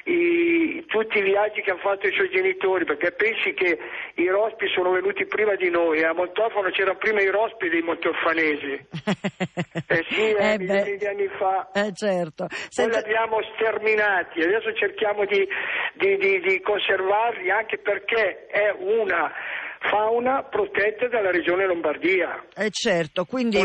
i- 0.09 0.85
tutti 0.87 1.19
i 1.19 1.23
viaggi 1.23 1.61
che 1.63 1.71
hanno 1.71 1.81
fatto 1.81 2.07
i 2.07 2.13
suoi 2.13 2.31
genitori, 2.31 2.85
perché 2.85 3.13
pensi 3.13 3.53
che 3.55 3.79
i 4.15 4.29
rospi 4.29 4.67
sono 4.69 4.91
venuti 4.93 5.27
prima 5.27 5.55
di 5.57 5.69
noi, 5.71 6.03
a 6.03 6.13
Montofono 6.15 6.71
c'erano 6.71 6.97
prima 6.99 7.21
i 7.21 7.29
rospi 7.31 7.69
dei 7.69 7.83
monteorfanesi. 7.83 8.87
Eh 9.89 10.05
sì, 10.09 10.31
eh, 10.33 10.53
Eh 10.55 10.59
milioni 10.59 10.97
di 10.97 11.07
anni 11.07 11.29
fa. 11.39 11.71
Eh 11.73 11.93
certo. 11.95 12.47
Poi 12.49 12.59
li 12.59 12.67
Senta- 12.71 12.99
abbiamo 12.99 13.39
sterminati, 13.55 14.41
adesso 14.43 14.73
cerchiamo 14.75 15.25
di, 15.27 15.47
di- 15.95 16.17
di- 16.17 16.41
di 16.41 16.61
conservarli 16.61 17.51
anche 17.51 17.79
perché 17.79 18.47
è 18.47 18.75
una 18.77 19.33
fauna 19.91 20.43
protetta 20.43 21.09
dalla 21.09 21.31
regione 21.31 21.67
Lombardia. 21.67 22.45
Eh 22.55 22.71
certo, 22.71 23.25
quindi 23.25 23.59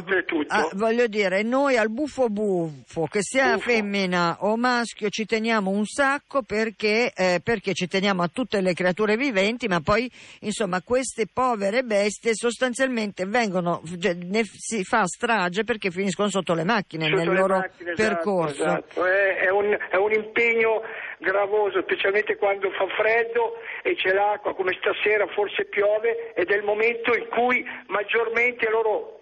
ah, 0.48 0.70
voglio 0.74 1.08
dire, 1.08 1.44
noi 1.44 1.78
al 1.78 1.90
buffo 1.90 2.28
buffo, 2.30 3.06
che 3.06 3.20
sia 3.22 3.54
Buffo. 3.54 3.70
femmina 3.70 4.38
o 4.42 4.56
maschio, 4.58 5.10
ci 5.10 5.26
teniamo 5.26 5.70
un 5.70 5.86
sacco 5.86 6.42
perché, 6.44 7.12
eh, 7.16 7.42
perché 7.44 7.74
ci 7.74 7.88
teniamo 7.88 8.24
a 8.24 8.28
tutte 8.28 8.62
le 8.62 8.74
creature 8.74 9.16
viventi, 9.18 9.68
ma 9.68 9.80
poi 9.82 10.10
insomma 10.42 10.82
queste 10.82 11.28
povere 11.32 11.84
bestie 11.84 12.34
sostanzialmente 12.36 13.26
vengono, 13.26 13.82
cioè, 14.00 14.14
ne 14.14 14.44
si 14.44 14.84
fa 14.84 15.06
strage 15.06 15.64
perché 15.64 15.92
finiscono 15.92 16.30
sotto 16.30 16.54
le 16.54 16.64
macchine 16.64 17.06
Sotto 17.06 17.18
nel 17.18 17.28
le 17.30 17.36
loro 17.36 17.58
macchine, 17.58 17.92
esatto, 17.92 18.10
percorso. 18.14 18.64
esatto. 18.64 19.06
È, 19.06 19.38
è 19.46 19.50
un, 19.50 19.78
è 19.90 19.96
un 19.96 20.12
impegno 20.12 20.82
gravoso, 21.22 21.82
specialmente 21.82 22.36
quando 22.36 22.70
fa 22.72 22.88
freddo 22.88 23.54
e 23.84 23.96
c'è 23.96 24.12
l'acqua, 24.12 24.54
come 24.56 24.76
stasera 24.80 25.28
forse 25.28 25.66
piove 25.66 26.34
ed 26.34 26.50
è 26.50 26.56
il 26.56 26.64
momento 26.64 27.16
in 27.16 27.28
cui 27.30 27.64
maggiormente 27.88 28.70
loro 28.70 29.20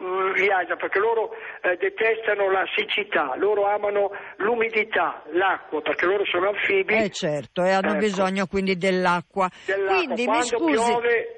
mm, 0.00 0.32
viaggiano 0.34 0.76
perché 0.76 0.98
loro 0.98 1.32
eh, 1.62 1.76
detestano 1.76 2.50
la 2.50 2.64
siccità, 2.74 3.34
loro 3.36 3.66
amano 3.66 4.10
l'umidità, 4.36 5.22
l'acqua, 5.32 5.80
perché 5.82 6.06
loro 6.06 6.24
sono 6.26 6.48
anfibi. 6.48 6.94
Eh 6.94 7.10
certo, 7.10 7.64
e 7.64 7.70
hanno 7.70 7.90
Ecco. 7.90 7.98
bisogno 7.98 8.46
quindi 8.46 8.76
dell'acqua. 8.76 9.50
Dell'acqua. 9.66 9.94
Quindi 9.96 10.20
mi 10.22 10.26
Quando 10.26 10.46
scusi, 10.46 10.72
piove 10.74 11.36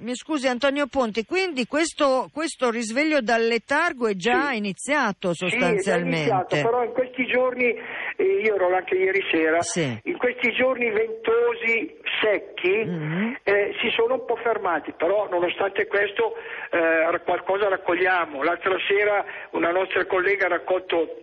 mi 0.00 0.14
scusi 0.16 0.48
Antonio 0.48 0.86
Ponti, 0.86 1.26
quindi 1.26 1.66
questo, 1.66 2.30
questo 2.32 2.70
risveglio 2.70 3.20
dal 3.20 3.42
letargo 3.42 4.06
è 4.06 4.14
già 4.14 4.48
Sì. 4.50 4.56
iniziato 4.56 5.34
Sì, 5.34 5.44
è 5.44 5.48
già 5.48 5.56
sostanzialmente. 5.56 6.16
iniziato, 6.30 6.56
però 6.56 6.84
in 6.84 6.92
questi 6.92 7.26
giorni, 7.26 7.74
io 8.22 8.54
ero 8.54 8.74
anche 8.74 8.94
ieri 8.94 9.22
sera, 9.30 9.60
Sì. 9.62 9.98
in 10.04 10.16
questi 10.18 10.52
giorni 10.52 10.90
ventosi, 10.90 11.98
secchi, 12.20 12.84
Mhm. 12.84 13.36
eh, 13.42 13.74
si 13.80 13.90
sono 13.90 14.14
un 14.14 14.24
po' 14.24 14.36
fermati, 14.36 14.92
però 14.92 15.28
nonostante 15.28 15.86
questo 15.86 16.36
eh, 16.70 17.20
qualcosa 17.24 17.68
raccogliamo. 17.68 18.42
L'altra 18.42 18.76
sera 18.86 19.24
una 19.50 19.70
nostra 19.70 20.04
collega 20.06 20.46
ha 20.46 20.50
raccolto 20.50 21.16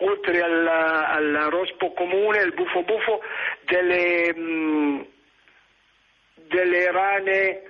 oltre 0.00 0.40
al, 0.40 0.66
al 0.66 1.46
rospo 1.50 1.92
comune, 1.92 2.40
il 2.42 2.54
buffo 2.54 2.82
buffo, 2.82 3.20
delle, 3.64 4.32
mh, 4.34 5.06
delle 6.48 6.90
rane 6.92 7.62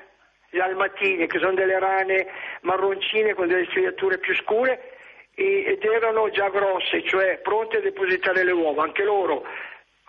le 0.51 0.63
almatine, 0.63 1.27
che 1.27 1.39
sono 1.39 1.55
delle 1.55 1.79
rane 1.79 2.27
marroncine 2.63 3.35
con 3.35 3.49
delle 3.49 3.67
striature 3.67 4.19
più 4.19 4.35
scure 4.35 4.98
ed 5.39 5.83
erano 5.85 6.29
già 6.31 6.49
grosse, 6.49 7.03
cioè 7.07 7.39
pronte 7.43 7.77
a 7.79 7.81
depositare 7.81 8.45
le 8.45 8.53
uova. 8.53 8.83
Anche 8.83 9.05
loro 9.05 9.43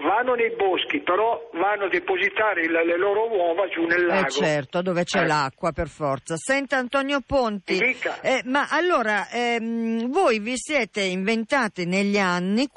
vanno 0.02 0.34
nei 0.34 0.56
boschi, 0.56 1.02
però 1.02 1.50
vanno 1.54 1.86
a 1.86 1.90
depositare 1.90 2.68
le 2.70 2.98
loro 2.98 3.28
uova 3.28 3.68
giù 3.68 3.86
nel 3.86 4.06
lago. 4.06 4.28
Eh 4.28 4.30
certo, 4.32 4.82
dove 4.82 5.04
c'è 5.04 5.24
Eh. 5.24 5.28
l'acqua 5.28 5.72
per 5.74 5.88
forza. 5.90 6.36
Senta 6.38 6.78
Antonio 6.78 7.20
Ponti, 7.26 7.78
eh, 8.22 8.42
ma 8.46 8.68
allora 8.70 9.28
ehm, 9.30 10.10
voi 10.10 10.40
vi 10.40 10.54
siete 10.56 11.02
inventati 11.02 11.86
negli 11.86 12.18
anni 12.18 12.68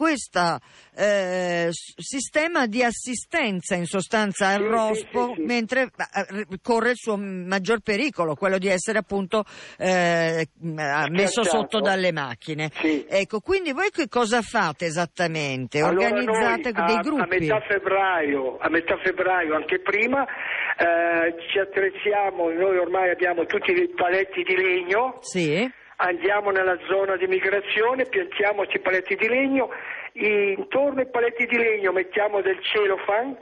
questo 0.95 2.03
sistema 2.03 2.67
di 2.67 2.83
assistenza 2.83 3.75
in 3.75 3.87
sostanza 3.87 4.49
al 4.49 4.61
Sì, 4.61 4.69
rospo 4.69 5.27
sì, 5.29 5.35
sì. 5.37 5.43
mentre 5.43 5.83
eh, 5.83 6.47
corre 6.63 6.91
il 6.91 6.97
suo 6.97 7.17
maggior 7.17 7.81
pericolo, 7.81 8.35
quello 8.35 8.59
di 8.59 8.69
essere 8.69 8.99
appunto 8.99 9.45
eh, 9.79 10.47
messo 10.61 11.45
sotto 11.45 11.81
dalle 11.81 12.13
macchine. 12.13 12.71
Ecco, 13.09 13.41
quindi 13.41 13.73
voi 13.73 13.91
che 13.91 14.09
cosa 14.09 14.43
fate 14.43 14.87
esattamente? 14.87 15.81
Allora 15.81 16.09
Organizzate 16.09 16.73
noi 16.73 16.87
dei 16.87 16.97
a, 16.97 17.01
gruppi? 17.01 17.23
A 17.23 17.27
metà 17.27 17.61
febbraio, 17.67 18.59
a 18.59 18.69
metà 18.69 18.99
febbraio, 19.03 19.55
anche 19.55 19.81
prima, 19.81 20.25
eh, 20.25 21.35
ci 21.51 21.59
attrezziamo, 21.59 22.51
noi 22.51 22.77
ormai 22.79 23.11
abbiamo 23.11 23.45
tutti 23.47 23.73
i 23.73 23.89
paletti 23.95 24.43
di 24.43 24.57
legno, 24.57 25.19
Sì, 25.21 25.71
andiamo 26.03 26.51
nella 26.51 26.79
zona 26.89 27.17
di 27.17 27.27
migrazione, 27.27 28.07
piantiamo 28.07 28.63
questi 28.63 28.81
paletti 28.81 29.15
di 29.17 29.29
legno, 29.29 29.71
intorno 30.15 31.01
ai 31.01 31.07
paletti 31.07 31.47
di 31.47 31.57
legno 31.57 31.93
mettiamo 31.93 32.41
del 32.41 32.63
celofan 32.63 33.37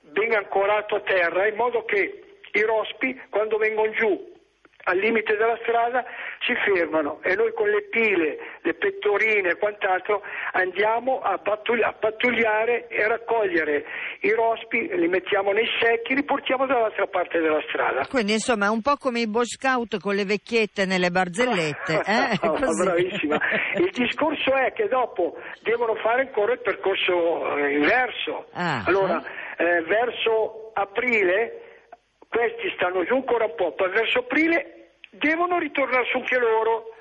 ben 0.00 0.34
ancorato 0.34 0.96
a 0.96 1.00
terra 1.00 1.46
in 1.46 1.56
modo 1.56 1.84
che 1.84 2.38
i 2.52 2.62
rospi 2.62 3.20
quando 3.28 3.58
vengono 3.58 3.90
giù 3.90 4.36
al 4.84 4.98
limite 4.98 5.36
della 5.36 5.58
strada 5.62 6.04
si 6.40 6.54
fermano 6.64 7.20
e 7.22 7.34
noi 7.34 7.52
con 7.52 7.68
le 7.68 7.82
pile, 7.90 8.38
le 8.62 8.74
pettorine 8.74 9.50
e 9.50 9.56
quant'altro 9.56 10.22
andiamo 10.52 11.20
a, 11.20 11.38
pattugli- 11.38 11.82
a 11.82 11.92
pattugliare 11.92 12.86
e 12.88 13.06
raccogliere 13.06 13.84
i 14.20 14.32
rospi, 14.32 14.88
li 14.94 15.08
mettiamo 15.08 15.52
nei 15.52 15.68
secchi, 15.80 16.14
li 16.14 16.24
portiamo 16.24 16.66
dall'altra 16.66 17.06
parte 17.06 17.40
della 17.40 17.60
strada. 17.68 18.06
Quindi 18.06 18.32
insomma 18.32 18.70
un 18.70 18.82
po' 18.82 18.96
come 18.96 19.20
i 19.20 19.28
Boy 19.28 19.46
Scout 19.46 19.98
con 19.98 20.14
le 20.14 20.24
vecchiette 20.24 20.84
nelle 20.84 21.10
barzellette. 21.10 21.96
Eh? 22.08 22.38
Così. 22.38 22.84
Bravissima. 22.84 23.38
Il 23.76 23.90
discorso 23.90 24.54
è 24.54 24.72
che 24.72 24.88
dopo 24.88 25.36
devono 25.62 25.94
fare 25.96 26.22
ancora 26.22 26.52
il 26.52 26.60
percorso 26.60 27.56
eh, 27.56 27.74
inverso. 27.74 28.46
Ah. 28.52 28.82
allora, 28.86 29.22
eh, 29.58 29.82
verso 29.82 30.70
aprile, 30.74 31.60
questi 32.28 32.72
stanno 32.76 33.04
giù 33.04 33.14
ancora 33.14 33.44
un 33.44 33.54
po', 33.56 33.72
poi 33.72 33.90
verso 33.90 34.20
aprile 34.20 34.77
devono 35.10 35.58
ritornare 35.58 36.06
su 36.10 36.18
anche 36.18 36.38
loro, 36.38 36.94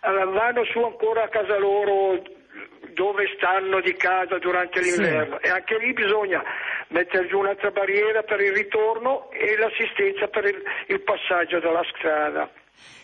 vanno 0.00 0.64
su 0.64 0.80
ancora 0.80 1.24
a 1.24 1.28
casa 1.28 1.58
loro 1.58 2.22
dove 2.94 3.24
stanno 3.36 3.80
di 3.80 3.94
casa 3.94 4.38
durante 4.38 4.80
l'inverno 4.80 5.40
e 5.40 5.48
anche 5.48 5.78
lì 5.78 5.92
bisogna 5.92 6.42
mettere 6.88 7.26
giù 7.26 7.38
un'altra 7.38 7.70
barriera 7.70 8.22
per 8.22 8.40
il 8.40 8.52
ritorno 8.52 9.30
e 9.30 9.56
l'assistenza 9.56 10.26
per 10.28 10.44
il, 10.44 10.62
il 10.88 11.00
passaggio 11.02 11.58
dalla 11.58 11.82
strada. 11.96 12.50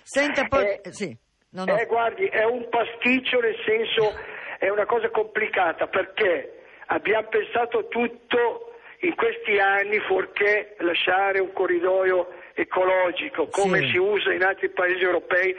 Senta 0.03 0.45
poi... 0.45 0.65
Eh, 0.65 0.93
sì, 0.93 1.17
no, 1.51 1.65
no. 1.65 1.77
Eh, 1.77 1.87
guardi, 1.87 2.27
è 2.27 2.45
un 2.45 2.69
pasticcio 2.69 3.41
nel 3.41 3.57
senso, 3.65 4.15
è 4.59 4.69
una 4.69 4.85
cosa 4.85 5.09
complicata 5.11 5.87
perché 5.87 6.65
abbiamo 6.87 7.29
pensato 7.29 7.89
tutto 7.89 8.73
in 9.01 9.15
questi 9.15 9.59
anni 9.59 9.99
fuorché 10.01 10.75
lasciare 10.79 11.41
un 11.41 11.53
corridoio 11.53 12.29
ecologico 12.59 13.47
come 13.49 13.79
Sì. 13.83 13.91
si 13.93 13.97
usa 13.99 14.33
in 14.33 14.43
altri 14.43 14.69
paesi 14.71 15.03
europei 15.03 15.55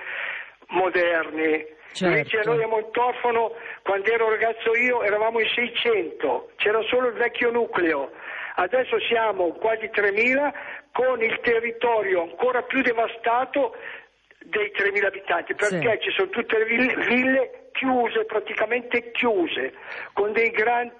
moderni. 0.67 1.65
Certo. 1.91 2.05
Invece 2.05 2.41
noi 2.45 2.61
a 2.63 2.67
Montofono, 2.67 3.53
quando 3.83 4.11
ero 4.11 4.29
ragazzo 4.29 4.75
io, 4.75 5.01
eravamo 5.01 5.39
in 5.39 5.47
600, 5.47 6.51
c'era 6.57 6.81
solo 6.83 7.07
il 7.07 7.13
vecchio 7.13 7.49
nucleo. 7.51 8.11
Adesso 8.55 8.99
siamo 8.99 9.53
quasi 9.53 9.89
3.000 9.89 10.51
con 10.91 11.21
il 11.23 11.39
territorio 11.41 12.23
ancora 12.23 12.61
più 12.63 12.81
devastato 12.81 13.75
dei 14.43 14.71
3.000 14.75 15.05
abitanti 15.05 15.55
perché 15.55 15.99
ci 16.01 16.11
sono 16.11 16.29
tutte 16.29 16.57
le 16.59 16.65
ville, 16.65 16.95
ville 17.07 17.69
chiuse, 17.71 18.25
praticamente 18.25 19.11
chiuse, 19.11 19.73
con 20.13 20.31
dei, 20.33 20.49
gran- 20.51 20.91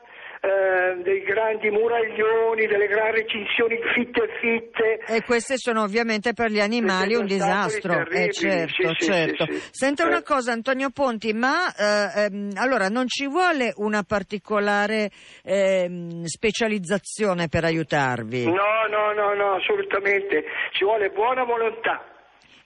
eh, 0.41 1.01
dei 1.03 1.21
grandi 1.23 1.69
muraglioni, 1.69 2.65
delle 2.65 2.87
grandi 2.87 3.21
recinzioni 3.21 3.77
fitte 3.93 4.23
e 4.23 4.29
fitte. 4.39 4.99
E 5.13 5.23
queste 5.23 5.55
sono 5.57 5.83
ovviamente 5.83 6.33
per 6.33 6.49
gli 6.49 6.59
animali 6.59 7.15
un 7.15 7.25
disastro. 7.25 8.05
Eh, 8.09 8.31
certo, 8.31 8.93
sì, 8.93 9.05
certo. 9.05 9.45
sì, 9.45 9.59
sì. 9.59 9.67
Senta 9.71 10.03
Eh. 10.03 10.07
una 10.07 10.21
cosa 10.23 10.51
Antonio 10.53 10.89
Ponti, 10.91 11.33
ma 11.33 11.73
eh, 11.75 12.23
ehm, 12.25 12.51
allora 12.55 12.87
non 12.87 13.07
ci 13.07 13.27
vuole 13.27 13.73
una 13.75 14.03
particolare 14.03 15.09
ehm, 15.43 16.23
specializzazione 16.23 17.47
per 17.49 17.65
aiutarvi? 17.65 18.45
No, 18.45 18.87
no, 18.89 19.11
no, 19.13 19.33
no, 19.33 19.55
assolutamente. 19.55 20.43
Ci 20.71 20.83
vuole 20.85 21.09
buona 21.09 21.43
volontà. 21.43 22.03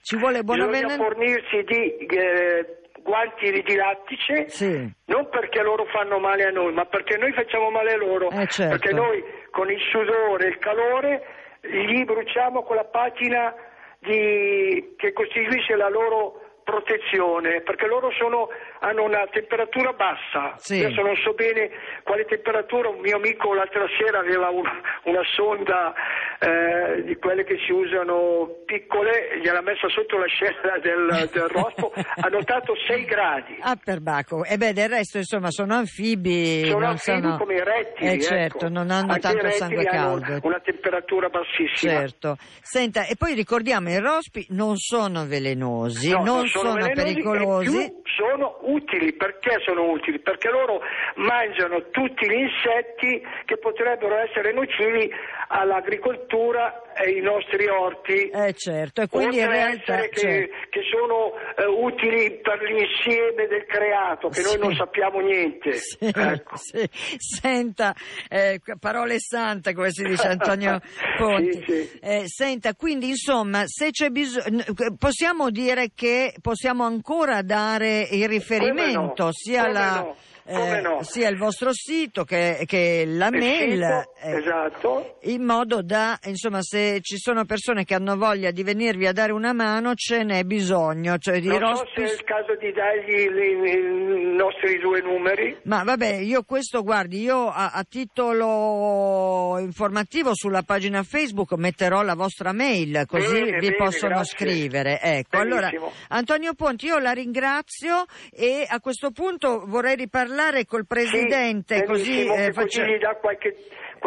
Ci 0.00 0.16
vuole 0.16 0.42
buona 0.42 0.66
Bisogna 0.66 0.86
vena- 0.88 1.02
fornirsi 1.02 1.62
di 1.64 1.96
eh, 2.06 2.78
guanti 3.04 3.52
di 3.62 3.74
lattice, 3.76 4.48
Sì. 4.48 4.90
non 5.04 5.28
perché 5.28 5.62
loro 5.62 5.84
fanno 5.84 6.18
male 6.18 6.44
a 6.46 6.50
noi, 6.50 6.72
ma 6.72 6.86
perché 6.86 7.16
noi 7.18 7.32
facciamo 7.32 7.70
male 7.70 7.92
a 7.92 7.96
loro. 7.96 8.30
Eh, 8.30 8.46
certo. 8.46 8.76
Perché 8.78 8.92
noi 8.94 9.22
con 9.50 9.70
il 9.70 9.80
sudore 9.90 10.46
e 10.46 10.48
il 10.48 10.58
calore 10.58 11.22
gli 11.60 12.04
bruciamo 12.04 12.62
quella 12.62 12.84
patina 12.84 13.54
di- 13.98 14.94
che 14.96 15.12
costituisce 15.12 15.76
la 15.76 15.88
loro 15.88 16.40
protezione, 16.64 17.60
perché 17.60 17.86
loro 17.86 18.10
sono- 18.18 18.48
hanno 18.80 19.04
una 19.04 19.26
temperatura 19.30 19.92
bassa. 19.92 20.54
Sì. 20.56 20.82
Adesso 20.82 21.02
non 21.02 21.14
so 21.16 21.32
bene 21.34 21.70
quale 22.02 22.24
temperatura, 22.24 22.88
un 22.88 23.00
mio 23.00 23.16
amico 23.16 23.54
l'altra 23.54 23.84
sera 23.98 24.18
aveva 24.20 24.48
un- 24.50 24.68
una 25.04 25.22
sonda 25.36 25.92
eh, 26.40 27.02
di 27.04 27.16
quelle 27.16 27.44
che 27.44 27.56
si 27.64 27.72
usano 27.72 28.48
piccole, 28.66 29.38
gliel'ha 29.42 29.62
messa 29.62 29.88
sotto 29.88 30.18
l'ascella 30.18 30.78
del, 30.82 31.28
del 31.32 31.48
rospo, 31.48 31.92
ha 31.94 32.28
notato 32.28 32.74
6 32.86 33.04
gradi. 33.04 33.56
Ah, 33.60 33.76
perbacco. 33.82 34.44
E 34.44 34.56
beh, 34.56 34.72
del 34.72 34.88
resto, 34.88 35.18
insomma, 35.18 35.50
sono 35.50 35.74
anfibi. 35.74 36.64
Sono 36.66 36.86
anfibi 36.86 37.20
sono... 37.22 37.36
come 37.38 37.54
i 37.54 37.62
rettili, 37.64 38.14
Eh, 38.14 38.20
certo, 38.20 38.66
ecco. 38.66 38.68
non 38.68 38.90
hanno 38.90 39.12
Anche 39.12 39.20
tanto 39.20 39.50
sangue 39.50 39.76
rettili 39.84 39.96
hanno 39.96 40.20
caldo. 40.20 40.46
una 40.46 40.60
temperatura 40.60 41.28
bassissima. 41.28 41.92
Certo. 41.92 42.36
Senta, 42.60 43.06
e 43.06 43.14
poi 43.16 43.34
ricordiamo, 43.34 43.90
i 43.90 43.98
rospi 43.98 44.46
non 44.50 44.76
sono 44.76 45.26
velenosi, 45.26 46.10
No, 46.10 46.24
non, 46.24 46.46
sono, 46.58 46.74
velenosi 46.74 46.94
pericolosi. 46.94 47.84
e 47.84 47.90
più 47.90 48.02
sono 48.04 48.58
utili. 48.62 49.12
Perché 49.14 49.60
sono 49.64 49.90
utili? 49.90 50.18
Perché 50.20 50.50
loro 50.50 50.80
mangiano 51.16 51.90
tutti 51.90 52.28
gli 52.28 52.38
insetti 52.38 53.22
che 53.44 53.56
potrebbero 53.58 54.16
essere 54.16 54.52
nocivi 54.52 55.10
all'agricoltura 55.48 56.82
e 56.94 57.02
ai 57.14 57.20
nostri 57.20 57.66
orti. 57.66 58.28
Eh 58.28 58.52
certo, 58.54 59.02
e 59.02 59.08
quindi 59.08 59.38
in 59.38 59.48
realtà... 59.48 60.00
che, 60.08 60.10
cioè, 60.14 60.48
che 60.70 60.80
sono 60.90 61.32
eh, 61.56 61.64
utili 61.66 62.40
per 62.40 62.60
l'insieme 62.62 63.46
del 63.46 63.64
creato, 63.66 64.28
che 64.28 64.40
Sì. 64.42 64.56
noi 64.56 64.68
non 64.68 64.76
sappiamo 64.76 65.20
niente. 65.20 65.72
Sì, 65.94 66.10
Ecco. 66.14 66.56
sì. 66.56 66.88
Senta, 67.18 67.94
eh, 68.28 68.60
parole 68.80 69.18
sante 69.18 69.74
come 69.74 69.90
si 69.90 70.02
dice 70.04 70.26
Antonio 70.28 70.80
Ponti. 71.18 71.98
Eh, 72.00 72.24
senta, 72.26 72.74
quindi 72.74 73.08
insomma, 73.08 73.64
se 73.66 73.90
c'è 73.90 74.08
bisogno, 74.10 74.62
possiamo 74.98 75.50
dire 75.50 75.90
che 75.94 76.34
possiamo 76.40 76.84
ancora 76.84 77.42
dare 77.42 78.08
il 78.10 78.28
riferimento 78.28 79.24
no? 79.24 79.32
sia 79.32 79.64
alla, 79.64 79.96
no? 80.00 80.16
No. 80.46 81.02
sia 81.02 81.28
il 81.28 81.38
vostro 81.38 81.70
sito 81.72 82.24
che, 82.24 82.64
che 82.66 83.04
la 83.06 83.28
Il 83.28 83.38
mail. 83.38 83.72
sito, 83.72 84.14
eh, 84.20 84.36
esatto. 84.38 85.18
in 85.22 85.42
modo 85.42 85.80
da, 85.82 86.18
insomma, 86.24 86.60
se 86.60 87.00
ci 87.00 87.16
sono 87.16 87.46
persone 87.46 87.84
che 87.84 87.94
hanno 87.94 88.16
voglia 88.16 88.50
di 88.50 88.62
venirvi 88.62 89.06
a 89.06 89.12
dare 89.12 89.32
una 89.32 89.54
mano, 89.54 89.94
ce 89.94 90.22
n'è 90.22 90.44
bisogno. 90.44 91.16
Cioè 91.16 91.40
di 91.40 91.48
Non 91.48 91.76
so 91.76 91.86
se 91.94 92.02
è 92.02 92.12
il 92.12 92.24
caso 92.24 92.54
di 92.56 92.72
dargli 92.72 93.28
li- 93.30 94.32
i 94.32 94.36
nostri 94.36 94.78
due 94.80 95.00
numeri. 95.00 95.56
Ma 95.64 95.82
vabbè, 95.82 96.16
io 96.16 96.42
questo, 96.42 96.82
guardi, 96.82 97.22
io 97.22 97.48
a, 97.48 97.70
a 97.72 97.84
titolo 97.88 99.58
informativo 99.60 100.32
sulla 100.34 100.62
pagina 100.62 101.02
Facebook 101.02 101.52
metterò 101.54 102.02
la 102.02 102.14
vostra 102.14 102.52
mail, 102.52 103.04
così 103.06 103.32
Bene, 103.32 103.58
vi 103.60 103.68
bene, 103.70 103.76
possono 103.76 104.14
grazie. 104.16 104.36
scrivere. 104.36 105.00
Ecco, 105.00 105.38
allora, 105.38 105.68
Benissimo. 105.68 105.92
Antonio 106.08 106.52
Ponti, 106.54 106.86
io 106.86 106.98
la 106.98 107.12
ringrazio 107.12 108.04
e 108.30 108.66
a 108.68 108.78
questo 108.80 109.10
punto 109.10 109.64
vorrei 109.66 109.96
riparlare 109.96 110.32
col 110.66 110.86
Presidente, 110.86 111.76
Sì, 111.78 111.84
così 111.84 112.26
eh, 112.26 112.50
che 112.50 112.52
così 112.52 112.82
gli 112.82 112.98
dà 112.98 113.16
qualche, 113.16 113.54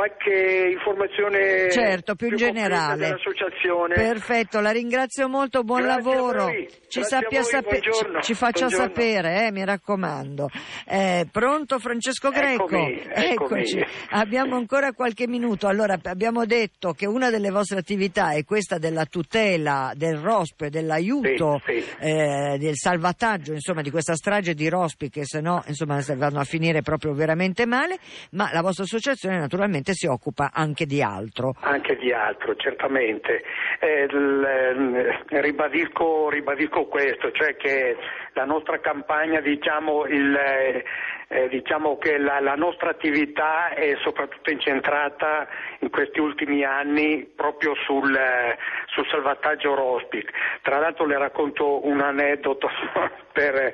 qualche 0.01 0.69
informazione 0.73 1.71
Certo, 1.71 2.13
più, 2.13 2.27
completa 2.29 2.51
generale. 2.53 2.97
dell'associazione. 3.07 3.95
Perfetto, 3.95 4.59
la 4.59 4.69
ringrazio 4.69 5.27
molto, 5.27 5.63
buon 5.63 5.81
Grazie 5.81 6.03
lavoro. 6.13 6.51
Ci, 6.87 7.03
sappia 7.03 7.41
voi, 7.41 7.49
sape- 7.49 7.81
ci, 7.81 7.91
ci 8.21 8.33
faccia 8.35 8.67
buongiorno. 8.67 8.85
sapere, 8.93 9.47
eh, 9.47 9.51
mi 9.51 9.65
raccomando. 9.65 10.49
Eh, 10.85 11.25
pronto 11.31 11.79
Francesco 11.79 12.29
Greco? 12.29 12.65
Eccomi, 12.65 13.01
eccomi. 13.11 13.61
Eccoci. 13.61 13.85
Abbiamo 14.11 14.55
ancora 14.55 14.91
qualche 14.93 15.27
minuto. 15.27 15.65
Allora, 15.65 15.97
abbiamo 16.03 16.45
detto 16.45 16.91
che 16.93 17.07
una 17.07 17.31
delle 17.31 17.49
vostre 17.49 17.79
attività 17.79 18.33
è 18.33 18.43
questa 18.43 18.77
della 18.77 19.05
tutela 19.05 19.93
del 19.95 20.17
rospo 20.17 20.65
e 20.65 20.69
dell'aiuto, 20.69 21.59
Sì, 21.65 21.81
sì. 21.81 21.85
eh, 22.01 22.57
del 22.59 22.75
salvataggio, 22.75 23.51
insomma, 23.53 23.81
di 23.81 23.89
questa 23.89 24.13
strage 24.13 24.53
di 24.53 24.69
rospi 24.69 25.09
che 25.09 25.25
se 25.25 25.41
no, 25.41 25.63
insomma, 25.65 25.99
vanno 26.15 26.39
a 26.39 26.43
finire 26.43 26.83
proprio 26.83 27.13
veramente 27.13 27.65
male, 27.65 27.97
ma 28.33 28.51
la 28.53 28.61
vostra 28.61 28.83
associazione 28.83 29.39
naturalmente 29.39 29.85
si 29.93 30.07
occupa 30.07 30.51
anche 30.53 30.85
di 30.85 31.01
altro. 31.01 31.55
Anche 31.61 31.95
di 31.97 32.11
altro, 32.11 32.55
certamente. 32.55 33.43
Eh, 33.79 34.05
l- 34.07 34.43
eh, 34.43 35.41
ribadisco, 35.41 36.29
ribadisco 36.29 36.85
questo, 36.85 37.31
cioè 37.31 37.55
che 37.55 37.97
la 38.33 38.45
nostra 38.45 38.79
campagna, 38.79 39.39
diciamo, 39.41 40.05
il, 40.05 40.35
eh, 40.35 40.83
eh, 41.29 41.49
diciamo 41.49 41.97
che 41.97 42.17
la, 42.17 42.39
la 42.39 42.55
nostra 42.55 42.89
attività 42.89 43.69
è 43.69 43.97
soprattutto 44.01 44.49
incentrata 44.49 45.47
in 45.79 45.89
questi 45.89 46.19
ultimi 46.19 46.63
anni 46.63 47.29
proprio 47.35 47.75
sul, 47.85 48.15
eh, 48.15 48.57
sul 48.87 49.05
salvataggio 49.09 49.75
Rospic. 49.75 50.31
Tra 50.61 50.79
l'altro 50.79 51.05
le 51.05 51.17
racconto 51.17 51.85
un 51.85 51.99
aneddoto 51.99 52.69
per, 53.37 53.71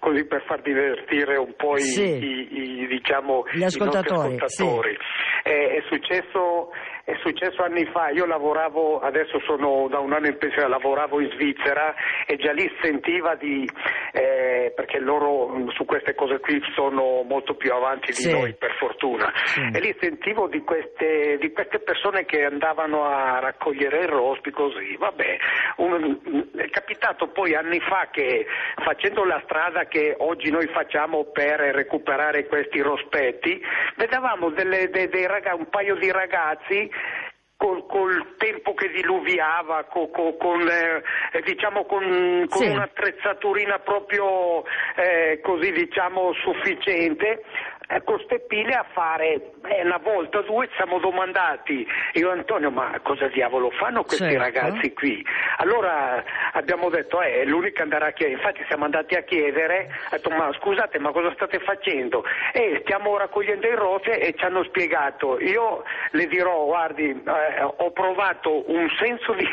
così 0.00 0.26
per 0.26 0.42
far 0.46 0.60
divertire 0.62 1.36
un 1.36 1.54
po' 1.56 1.76
i, 1.76 1.80
Sì. 1.80 2.02
i- 2.02 2.48
i, 2.82 2.86
diciamo, 2.88 3.44
Gli 3.52 3.58
i 3.58 3.62
nostri 3.62 3.80
ascoltatori, 3.82 4.36
sì. 4.46 4.62
ascoltatori. 4.62 4.96
Eh, 5.44 5.68
è, 5.76 5.82
successo, 5.88 6.70
è 7.04 7.14
successo 7.22 7.62
anni 7.62 7.84
fa, 7.92 8.10
io 8.10 8.26
lavoravo, 8.26 8.98
adesso 9.00 9.40
sono 9.40 9.88
da 9.88 9.98
un 9.98 10.12
anno 10.12 10.26
in 10.28 10.38
pensione, 10.38 10.68
lavoravo 10.68 11.20
in 11.20 11.30
Svizzera 11.32 11.94
e 12.26 12.36
già 12.36 12.52
lì 12.52 12.68
sentiva 12.80 13.34
di, 13.34 13.68
eh, 14.12 14.72
perché 14.74 14.98
loro 15.00 15.48
mh, 15.48 15.70
su 15.70 15.84
queste 15.84 16.14
cose 16.14 16.38
qui 16.38 16.60
sono 16.74 17.22
molto 17.22 17.54
più 17.54 17.72
avanti 17.72 18.06
di 18.08 18.12
Sì. 18.22 18.30
noi 18.32 18.54
per 18.54 18.72
fortuna, 18.78 19.32
e 19.72 19.80
lì 19.80 19.94
sentivo 20.00 20.46
di 20.48 20.60
queste, 20.60 21.38
di 21.40 21.50
queste 21.52 21.80
persone 21.80 22.24
che 22.24 22.44
andavano 22.44 23.04
a 23.04 23.40
raccogliere 23.40 24.00
il 24.02 24.08
rospi 24.08 24.50
così, 24.52 24.96
vabbè, 24.96 25.36
è 26.56 26.68
capitato 26.70 27.28
poi 27.28 27.54
anni 27.54 27.80
fa 27.80 28.08
che 28.10 28.46
facendo 28.82 29.24
la 29.24 29.40
strada 29.44 29.86
che 29.86 30.14
oggi 30.18 30.50
noi 30.50 30.66
facciamo 30.68 31.24
per 31.26 31.58
recuperare 31.60 32.46
questi 32.46 32.80
rospetti, 32.80 33.60
vedevamo 33.96 34.50
delle- 34.50 34.88
de- 34.90 35.08
dei 35.08 35.26
raga- 35.26 35.54
un 35.54 35.68
paio 35.68 35.94
di 35.96 36.10
ragazzi 36.10 36.90
col, 37.56 37.86
col 37.86 38.34
tempo 38.38 38.74
che 38.74 38.88
diluviava, 38.90 39.84
co- 39.84 40.08
co- 40.10 40.36
con, 40.36 40.60
eh, 40.68 41.02
diciamo 41.44 41.84
con, 41.84 42.46
con 42.48 42.62
Sì. 42.62 42.66
un'attrezzaturina 42.68 43.78
proprio 43.78 44.64
eh, 44.96 45.38
così 45.42 45.70
diciamo 45.70 46.32
sufficiente, 46.34 47.44
con 48.04 48.18
ste 48.20 48.40
pile 48.40 48.74
a 48.74 48.84
fare 48.92 49.52
eh, 49.68 49.84
una 49.84 49.98
volta 49.98 50.38
o 50.38 50.42
due 50.42 50.68
siamo 50.76 50.98
domandati 50.98 51.86
io 52.14 52.30
e 52.30 52.32
Antonio 52.32 52.70
ma 52.70 52.98
cosa 53.02 53.28
diavolo 53.28 53.70
fanno 53.70 54.02
questi 54.02 54.24
Certo. 54.24 54.38
ragazzi 54.38 54.92
qui? 54.92 55.24
Allora 55.58 56.22
abbiamo 56.52 56.88
detto 56.88 57.20
eh, 57.20 57.42
è 57.42 57.44
l'unica 57.44 57.82
andare 57.82 58.06
a 58.06 58.12
chiedere, 58.12 58.38
infatti 58.38 58.64
siamo 58.68 58.84
andati 58.84 59.14
a 59.14 59.22
chiedere, 59.22 59.88
ho 60.06 60.16
detto 60.16 60.30
ma 60.30 60.52
scusate 60.54 60.98
ma 60.98 61.10
cosa 61.12 61.32
state 61.34 61.58
facendo? 61.60 62.24
E 62.52 62.80
stiamo 62.82 63.16
raccogliendo 63.16 63.66
i 63.66 63.74
rose 63.74 64.18
e 64.18 64.34
ci 64.34 64.44
hanno 64.44 64.62
spiegato, 64.64 65.40
io 65.40 65.82
le 66.10 66.26
dirò 66.26 66.64
guardi 66.64 67.10
eh, 67.10 67.62
ho 67.62 67.90
provato 67.92 68.70
un 68.70 68.88
senso 68.98 69.32
di, 69.34 69.46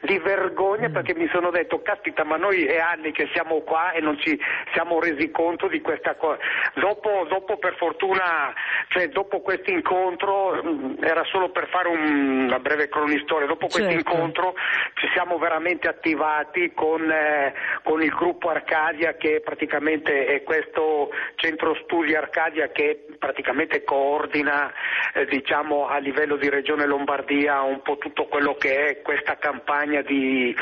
di 0.00 0.18
vergogna 0.18 0.88
perché 0.88 1.14
mi 1.14 1.28
sono 1.28 1.50
detto 1.50 1.82
caspita 1.82 2.24
ma 2.24 2.36
noi 2.36 2.64
è 2.64 2.78
anni 2.78 3.12
che 3.12 3.28
siamo 3.32 3.60
qua 3.60 3.92
e 3.92 4.00
non 4.00 4.18
ci 4.18 4.38
siamo 4.72 5.00
resi 5.00 5.30
conto 5.30 5.68
di 5.68 5.80
questa 5.80 6.14
cosa. 6.14 6.38
Dopo, 6.74 7.26
dopo 7.28 7.56
per 7.66 7.74
fortuna, 7.78 8.54
cioè 8.88 9.08
dopo 9.08 9.40
questo 9.40 9.70
incontro, 9.72 10.62
era 11.00 11.24
solo 11.24 11.50
per 11.50 11.66
fare 11.68 11.88
un- 11.88 12.44
una 12.46 12.60
breve 12.60 12.88
cronistoria, 12.88 13.46
dopo 13.48 13.66
questo 13.66 13.90
Certo. 13.90 14.08
incontro 14.10 14.54
ci 14.94 15.08
siamo 15.12 15.36
veramente 15.38 15.88
attivati 15.88 16.72
con, 16.74 17.10
eh, 17.10 17.52
con 17.82 18.02
il 18.02 18.10
gruppo 18.10 18.50
Arcadia 18.50 19.14
che 19.16 19.40
praticamente 19.44 20.26
è 20.26 20.42
questo 20.44 21.10
centro 21.34 21.74
studi 21.82 22.14
Arcadia 22.14 22.68
che 22.68 23.04
praticamente 23.18 23.82
coordina 23.82 24.72
eh, 25.14 25.24
diciamo 25.26 25.88
a 25.88 25.98
livello 25.98 26.36
di 26.36 26.48
regione 26.48 26.86
Lombardia 26.86 27.62
un 27.62 27.82
po' 27.82 27.96
tutto 27.98 28.26
quello 28.26 28.54
che 28.54 28.86
è 28.86 29.02
questa 29.02 29.36
campagna 29.38 30.02
di, 30.02 30.54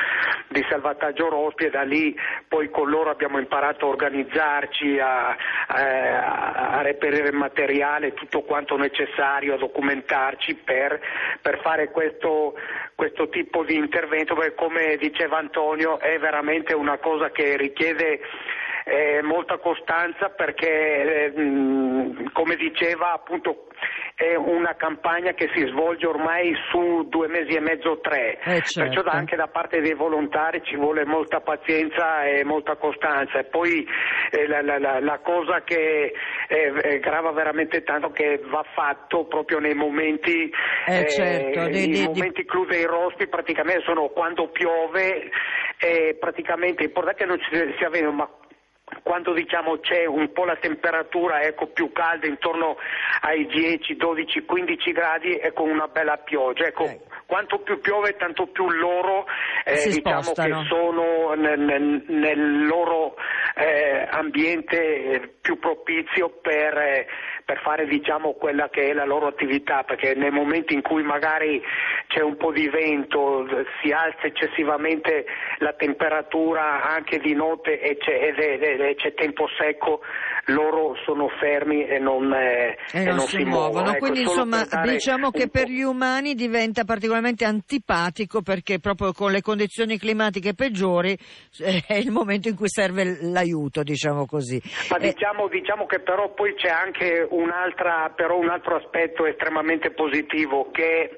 di 0.48 0.66
salvataggio 0.70 1.28
rospi 1.28 1.64
e 1.66 1.70
da 1.70 1.82
lì 1.82 2.16
poi 2.48 2.70
con 2.70 2.88
loro 2.88 3.10
abbiamo 3.10 3.38
imparato 3.38 3.86
a 3.86 3.88
organizzarci, 3.90 4.98
a, 4.98 5.36
a- 5.66 6.78
a 6.78 6.82
reperire 6.94 7.28
il 7.28 7.34
materiale, 7.34 8.14
tutto 8.14 8.42
quanto 8.42 8.76
necessario, 8.76 9.54
a 9.54 9.58
documentarci 9.58 10.54
per, 10.54 11.00
per 11.40 11.60
fare 11.60 11.90
questo, 11.90 12.54
questo 12.94 13.28
tipo 13.28 13.64
di 13.64 13.76
intervento, 13.76 14.34
perché 14.34 14.54
come 14.54 14.96
diceva 14.96 15.38
Antonio 15.38 15.98
è 15.98 16.18
veramente 16.18 16.72
una 16.72 16.98
cosa 16.98 17.30
che 17.30 17.56
richiede 17.56 18.20
eh, 18.84 19.22
molta 19.22 19.58
costanza 19.58 20.28
perché, 20.30 20.68
eh, 21.26 21.32
come 22.32 22.56
diceva, 22.56 23.12
appunto 23.12 23.66
è 24.14 24.36
una 24.36 24.76
campagna 24.76 25.32
che 25.32 25.50
si 25.54 25.66
svolge 25.66 26.06
ormai 26.06 26.54
su 26.70 27.08
due 27.08 27.26
mesi 27.26 27.56
e 27.56 27.60
mezzo, 27.60 27.98
tre. 28.00 28.38
Eh, 28.44 28.60
certo. 28.62 28.80
Perciò 29.02 29.10
anche 29.10 29.34
da 29.36 29.48
parte 29.48 29.80
dei 29.80 29.94
volontari 29.94 30.62
ci 30.62 30.76
vuole 30.76 31.04
molta 31.04 31.40
pazienza 31.40 32.24
e 32.24 32.44
molta 32.44 32.76
costanza. 32.76 33.38
E 33.40 33.44
poi 33.44 33.84
eh, 34.30 34.46
la, 34.46 34.62
la- 34.62 34.78
la- 34.78 35.00
la 35.00 35.18
cosa 35.18 35.62
che 35.64 36.12
eh, 36.48 36.72
eh, 36.82 36.98
grava 37.00 37.32
veramente 37.32 37.82
tanto 37.82 38.10
che 38.10 38.40
va 38.46 38.64
fatto 38.74 39.24
proprio 39.26 39.58
nei 39.58 39.74
momenti, 39.74 40.48
certo, 41.08 41.66
di- 41.66 41.88
di- 41.88 41.90
di- 41.90 42.04
momenti 42.06 42.44
clou 42.44 42.66
dei 42.66 42.84
rospi 42.84 43.26
praticamente 43.26 43.82
sono 43.82 44.08
quando 44.08 44.48
piove 44.50 45.30
praticamente 46.18 46.82
è 46.82 46.86
importante 46.86 47.24
che 47.24 47.28
non 47.28 47.38
ci 47.40 47.74
sia 47.76 47.88
vento, 47.90 48.12
ma 48.12 48.28
quando 49.02 49.32
diciamo 49.32 49.78
c'è 49.80 50.06
un 50.06 50.32
po' 50.32 50.44
la 50.44 50.56
temperatura 50.56 51.42
ecco, 51.42 51.66
più 51.68 51.92
calda 51.92 52.26
intorno 52.26 52.76
ai 53.20 53.46
10, 53.46 53.96
12, 53.96 54.44
15 54.44 54.92
gradi 54.92 55.34
e 55.36 55.52
con 55.52 55.68
una 55.70 55.88
bella 55.88 56.16
pioggia. 56.18 56.66
Ecco, 56.66 56.84
Ecco. 56.84 57.12
Quanto 57.26 57.58
più 57.60 57.80
piove 57.80 58.16
tanto 58.16 58.46
più 58.48 58.68
loro 58.68 59.24
eh, 59.64 59.88
diciamo 59.88 60.32
che 60.32 60.66
sono 60.68 61.32
nel, 61.34 61.58
nel- 61.58 62.04
nel 62.06 62.66
loro 62.66 63.16
eh, 63.56 64.06
ambiente 64.10 64.76
eh, 64.76 65.32
più 65.40 65.58
propizio 65.58 66.38
per, 66.42 66.76
eh, 66.76 67.06
per 67.44 67.60
fare 67.60 67.86
diciamo 67.86 68.32
quella 68.32 68.68
che 68.70 68.88
è 68.88 68.92
la 68.92 69.04
loro 69.04 69.26
attività 69.26 69.82
perché 69.82 70.14
nei 70.14 70.30
momenti 70.30 70.74
in 70.74 70.82
cui 70.82 71.02
magari 71.02 71.62
c'è 72.06 72.22
un 72.22 72.36
po' 72.36 72.52
di 72.52 72.68
vento, 72.68 73.46
si 73.82 73.90
alza 73.90 74.22
eccessivamente 74.22 75.26
la 75.58 75.72
temperatura 75.74 76.82
anche 76.84 77.18
di 77.18 77.34
notte 77.34 77.80
e 77.80 77.96
c'è, 77.96 78.12
ed 78.28 78.38
è- 78.38 78.58
ed 78.72 78.80
è- 78.80 78.94
c'è 78.94 79.14
tempo 79.14 79.46
secco, 79.58 80.00
loro 80.46 80.94
sono 81.04 81.28
fermi 81.40 81.86
e 81.86 81.98
non, 81.98 82.32
eh, 82.32 82.76
e 82.92 83.04
non, 83.04 83.20
si, 83.20 83.44
muovono. 83.44 83.90
Ecco, 83.90 83.98
Quindi 83.98 84.20
insomma 84.22 84.64
diciamo 84.84 85.30
che 85.30 85.48
per 85.48 85.68
gli 85.68 85.82
umani 85.82 86.34
diventa 86.34 86.84
particolarmente 86.84 87.44
antipatico 87.44 88.42
perché 88.42 88.78
proprio 88.78 89.12
con 89.12 89.30
le 89.30 89.40
condizioni 89.40 89.98
climatiche 89.98 90.54
peggiori 90.54 91.16
eh, 91.60 91.82
è 91.86 91.94
il 91.94 92.10
momento 92.10 92.48
in 92.48 92.56
cui 92.56 92.68
serve 92.68 93.18
l'aiuto, 93.20 93.82
diciamo 93.82 94.26
così. 94.26 94.60
Ma 94.90 94.96
Eh, 94.96 95.12
diciamo, 95.12 95.48
diciamo 95.48 95.86
che 95.86 96.00
però 96.00 96.32
poi 96.32 96.54
c'è 96.54 96.68
anche 96.68 97.26
però 98.14 98.36
un 98.36 98.48
altro 98.48 98.76
aspetto 98.76 99.26
estremamente 99.26 99.90
positivo 99.90 100.70
che 100.70 101.16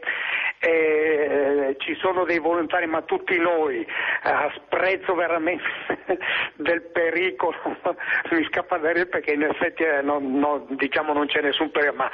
eh, 0.58 1.76
ci 1.78 1.94
sono 1.96 2.24
dei 2.24 2.38
volontari, 2.38 2.86
ma 2.86 3.02
tutti 3.02 3.38
noi, 3.38 3.86
a 4.22 4.50
sprezzo 4.56 5.14
veramente 5.14 5.64
del 6.56 6.82
pericolo, 6.82 7.56
mi 8.30 8.44
scappa 8.44 8.78
da 8.78 8.88
ridere 8.88 9.06
perché 9.06 9.32
in 9.32 9.42
effetti 9.42 9.82
eh, 9.82 10.00
non, 10.02 10.38
non, 10.38 10.66
diciamo 10.70 11.12
non 11.12 11.26
c'è 11.26 11.40
nessun 11.42 11.70
pericolo, 11.70 11.98
ma 11.98 12.10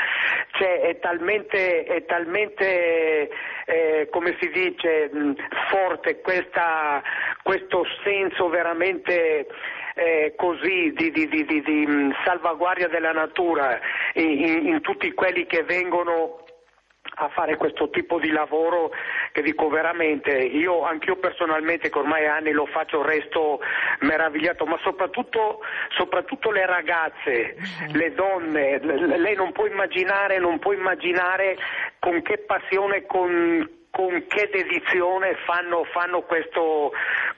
c'è, 0.52 0.80
è 0.80 0.98
talmente, 0.98 1.84
è 1.84 2.04
talmente 2.04 3.30
eh, 3.66 4.08
come 4.10 4.36
si 4.40 4.50
dice, 4.50 5.10
forte 5.70 6.20
questa, 6.20 7.02
questo 7.42 7.84
senso 8.02 8.48
veramente 8.48 9.46
eh, 9.94 10.34
così 10.36 10.92
di, 10.94 11.10
di, 11.10 11.28
di, 11.28 11.44
di, 11.44 12.14
salvaguardia 12.24 12.88
della 12.88 13.12
natura 13.12 13.78
in, 14.14 14.66
in 14.66 14.80
tutti 14.80 15.12
quelli 15.12 15.46
che 15.46 15.62
vengono 15.62 16.42
a 17.16 17.28
fare 17.28 17.56
questo 17.56 17.90
tipo 17.90 18.18
di 18.18 18.30
lavoro 18.30 18.90
che 19.32 19.42
dico 19.42 19.68
veramente, 19.68 20.30
io 20.32 20.82
anch'io 20.82 21.16
personalmente 21.16 21.90
che 21.90 21.98
ormai 21.98 22.26
anni 22.26 22.52
lo 22.52 22.66
faccio 22.66 23.02
resto 23.02 23.60
meravigliato, 24.00 24.64
ma 24.64 24.78
soprattutto, 24.82 25.60
soprattutto 25.96 26.50
le 26.50 26.64
ragazze, 26.64 27.56
mm. 27.58 27.94
le 27.94 28.14
donne, 28.14 28.78
lei 28.78 29.34
non 29.34 29.52
può 29.52 29.66
immaginare, 29.66 30.38
non 30.38 30.58
può 30.58 30.72
immaginare 30.72 31.56
con 31.98 32.22
che 32.22 32.38
passione, 32.38 33.04
con 33.06 33.80
con 33.92 34.24
che 34.26 34.48
dedizione 34.50 35.36
fanno, 35.44 35.84
fanno 35.92 36.22
questo, 36.22 36.92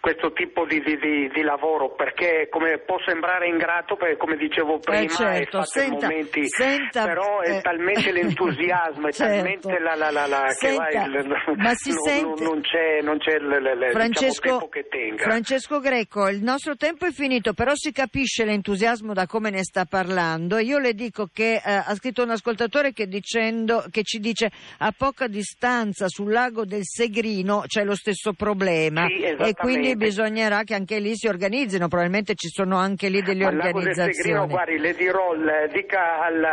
questo, 0.04 0.32
tipo 0.32 0.64
di, 0.66 0.80
di, 0.80 0.96
di, 1.32 1.42
lavoro, 1.42 1.94
perché 1.94 2.48
come 2.50 2.78
può 2.78 2.96
sembrare 3.04 3.48
ingrato, 3.48 3.96
perché 3.96 4.16
come 4.16 4.36
dicevo 4.36 4.78
prima, 4.78 5.02
eh 5.02 5.08
certo, 5.08 5.64
senta, 5.64 6.06
momenti, 6.06 6.46
senta, 6.46 7.06
però 7.06 7.40
è 7.40 7.56
eh, 7.56 7.60
talmente 7.60 8.12
l'entusiasmo, 8.12 9.08
è 9.08 9.12
certo. 9.12 9.34
talmente 9.34 9.78
la, 9.78 9.94
la, 9.94 10.10
la, 10.10 10.26
la 10.26 10.48
senta, 10.50 10.86
che 10.86 10.98
va 10.98 11.04
il, 11.06 11.56
ma 11.56 11.74
si 11.74 11.88
non, 11.90 11.98
sente... 11.98 12.44
non 12.44 12.60
c'è, 12.60 13.00
non 13.02 13.18
c'è 13.18 13.38
l, 13.38 13.48
l, 13.48 13.78
l, 13.78 13.90
Francesco, 13.90 14.42
diciamo, 14.42 14.68
che 14.68 14.86
tenga. 14.88 15.22
Francesco 15.22 15.80
Greco, 15.80 16.28
il 16.28 16.42
nostro 16.42 16.76
tempo 16.76 17.06
è 17.06 17.10
finito, 17.10 17.54
però 17.54 17.72
si 17.74 17.90
capisce 17.90 18.44
l'entusiasmo 18.44 19.12
da 19.14 19.26
come 19.26 19.50
ne 19.50 19.64
sta 19.64 19.86
parlando. 19.86 20.58
Io 20.58 20.78
le 20.78 20.92
dico 20.92 21.28
che 21.32 21.54
eh, 21.54 21.60
ha 21.64 21.94
scritto 21.94 22.22
un 22.22 22.30
ascoltatore 22.30 22.92
che, 22.92 23.06
dicendo, 23.06 23.86
che 23.90 24.02
ci 24.02 24.18
dice 24.18 24.50
a 24.78 24.92
poca 24.96 25.26
distanza 25.26 26.08
sulla 26.08 26.34
lago 26.44 26.64
del 26.66 26.82
Segrino 26.84 27.62
c'è 27.66 27.84
lo 27.84 27.94
stesso 27.94 28.32
problema 28.32 29.06
sì, 29.06 29.22
e 29.22 29.54
quindi 29.54 29.93
bisognerà 29.96 30.62
che 30.62 30.74
anche 30.74 30.98
lì 30.98 31.14
si 31.14 31.26
organizzino, 31.26 31.88
probabilmente 31.88 32.35
ci 32.35 32.48
sono 32.48 32.76
anche 32.76 33.09
lì 33.09 33.22
delle 33.22 33.44
al 33.44 33.57
organizzazioni. 33.57 33.94
Lago 33.94 34.02
del 34.02 34.14
Segrino, 34.14 34.46
guardi, 34.46 34.78
le 34.78 34.94
dirò, 34.94 35.35
dica 35.72 36.20
al, 36.20 36.44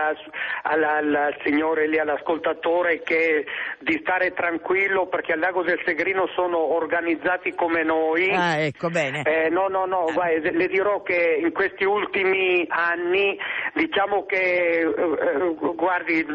al, 0.64 0.84
al 0.84 1.38
signore 1.44 1.88
lì, 1.88 2.00
all'ascoltatore 2.00 3.02
che 3.04 3.46
di 3.80 3.98
stare 4.02 4.34
tranquillo 4.34 5.08
perché 5.08 5.34
al 5.34 5.40
Lago 5.40 5.64
del 5.64 5.82
Segrino 5.86 6.28
sono 6.36 6.58
organizzati 6.58 7.54
come 7.54 7.84
noi. 7.84 8.30
Ah, 8.32 8.58
ecco, 8.58 8.90
bene. 8.90 9.24
Eh, 9.24 9.50
no, 9.50 9.68
no, 9.68 9.86
no, 9.86 10.06
ah. 10.06 10.14
guardi, 10.14 10.52
le 10.52 10.68
dirò 10.68 11.02
che 11.02 11.40
in 11.42 11.52
questi 11.52 11.84
ultimi 11.84 12.66
anni 12.70 13.38
diciamo 13.74 14.26
che, 14.26 14.80
eh, 14.80 14.86
eh 14.86 15.56
guardi, 15.76 16.26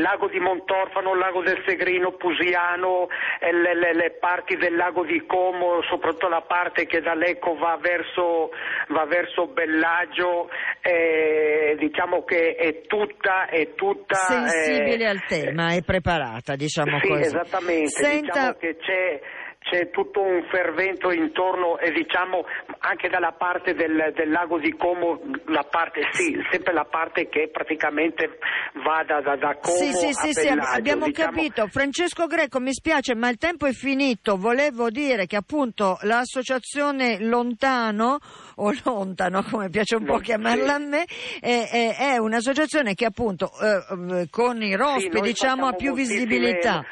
lago 0.00 0.28
di 0.28 0.38
Montorfano, 0.38 1.14
lago 1.14 1.42
del 1.42 1.62
Segrino, 1.66 2.12
Pusiano, 2.12 3.08
le, 3.40 3.74
le, 3.74 3.94
le, 3.94 4.10
parti 4.18 4.56
del 4.56 4.74
lago 4.74 5.04
di 5.04 5.24
Como, 5.26 5.82
soprattutto 5.82 6.28
la 6.28 6.42
parte 6.42 6.86
che 6.86 7.00
da 7.00 7.14
Lecco 7.14 7.54
va 7.56 7.76
verso, 7.80 8.50
va 8.88 9.04
verso 9.04 9.48
Bellagio, 9.48 10.48
eh, 10.80 11.76
diciamo 11.78 12.24
che 12.24 12.54
è 12.54 12.82
tutta, 12.86 13.46
è 13.46 13.74
tutta 13.74 14.14
sensibile 14.14 15.04
eh, 15.04 15.08
al 15.08 15.24
tema, 15.26 15.74
è 15.74 15.82
preparata, 15.82 16.54
diciamo 16.54 16.98
sì, 17.00 17.08
così. 17.08 17.22
Esattamente, 17.22 17.88
Senta... 17.88 18.32
diciamo 18.32 18.52
che 18.58 18.76
c'è 18.76 19.20
c'è 19.62 19.90
tutto 19.90 20.20
un 20.20 20.44
fervento 20.50 21.10
intorno 21.12 21.78
e 21.78 21.92
diciamo 21.92 22.44
anche 22.78 23.08
dalla 23.08 23.32
parte 23.32 23.74
del, 23.74 24.12
del 24.14 24.30
lago 24.30 24.58
di 24.58 24.72
Como, 24.76 25.20
la 25.46 25.64
parte, 25.68 26.08
sì, 26.12 26.36
sempre 26.50 26.72
la 26.72 26.84
parte 26.84 27.28
che 27.28 27.48
praticamente 27.50 28.38
va 28.84 29.04
da, 29.04 29.20
da, 29.20 29.36
da 29.36 29.56
Como 29.56 29.76
sì, 29.76 29.92
sì, 29.92 30.12
sì, 30.12 30.32
sì, 30.32 30.48
abbiamo 30.48 31.06
diciamo... 31.06 31.32
capito. 31.32 31.66
Francesco 31.68 32.26
Greco, 32.26 32.58
mi 32.60 32.72
spiace, 32.72 33.14
ma 33.14 33.28
il 33.28 33.38
tempo 33.38 33.66
è 33.66 33.72
finito. 33.72 34.36
Volevo 34.36 34.90
dire 34.90 35.26
che 35.26 35.36
appunto 35.36 35.98
l'associazione 36.02 37.18
Lontano 37.20 38.18
o 38.56 38.72
Lontano, 38.84 39.42
come 39.48 39.70
piace 39.70 39.96
un 39.96 40.04
po' 40.04 40.18
chiamarla 40.18 40.74
a 40.74 40.78
me, 40.78 41.04
è, 41.40 41.68
è, 41.70 42.14
è 42.14 42.16
un'associazione 42.18 42.94
che 42.94 43.04
appunto 43.04 43.50
eh, 43.60 44.26
con 44.30 44.60
i 44.62 44.74
rospi 44.74 45.16
sì, 45.16 45.20
diciamo 45.20 45.66
ha 45.66 45.72
più 45.72 45.94
visibilità. 45.94 46.84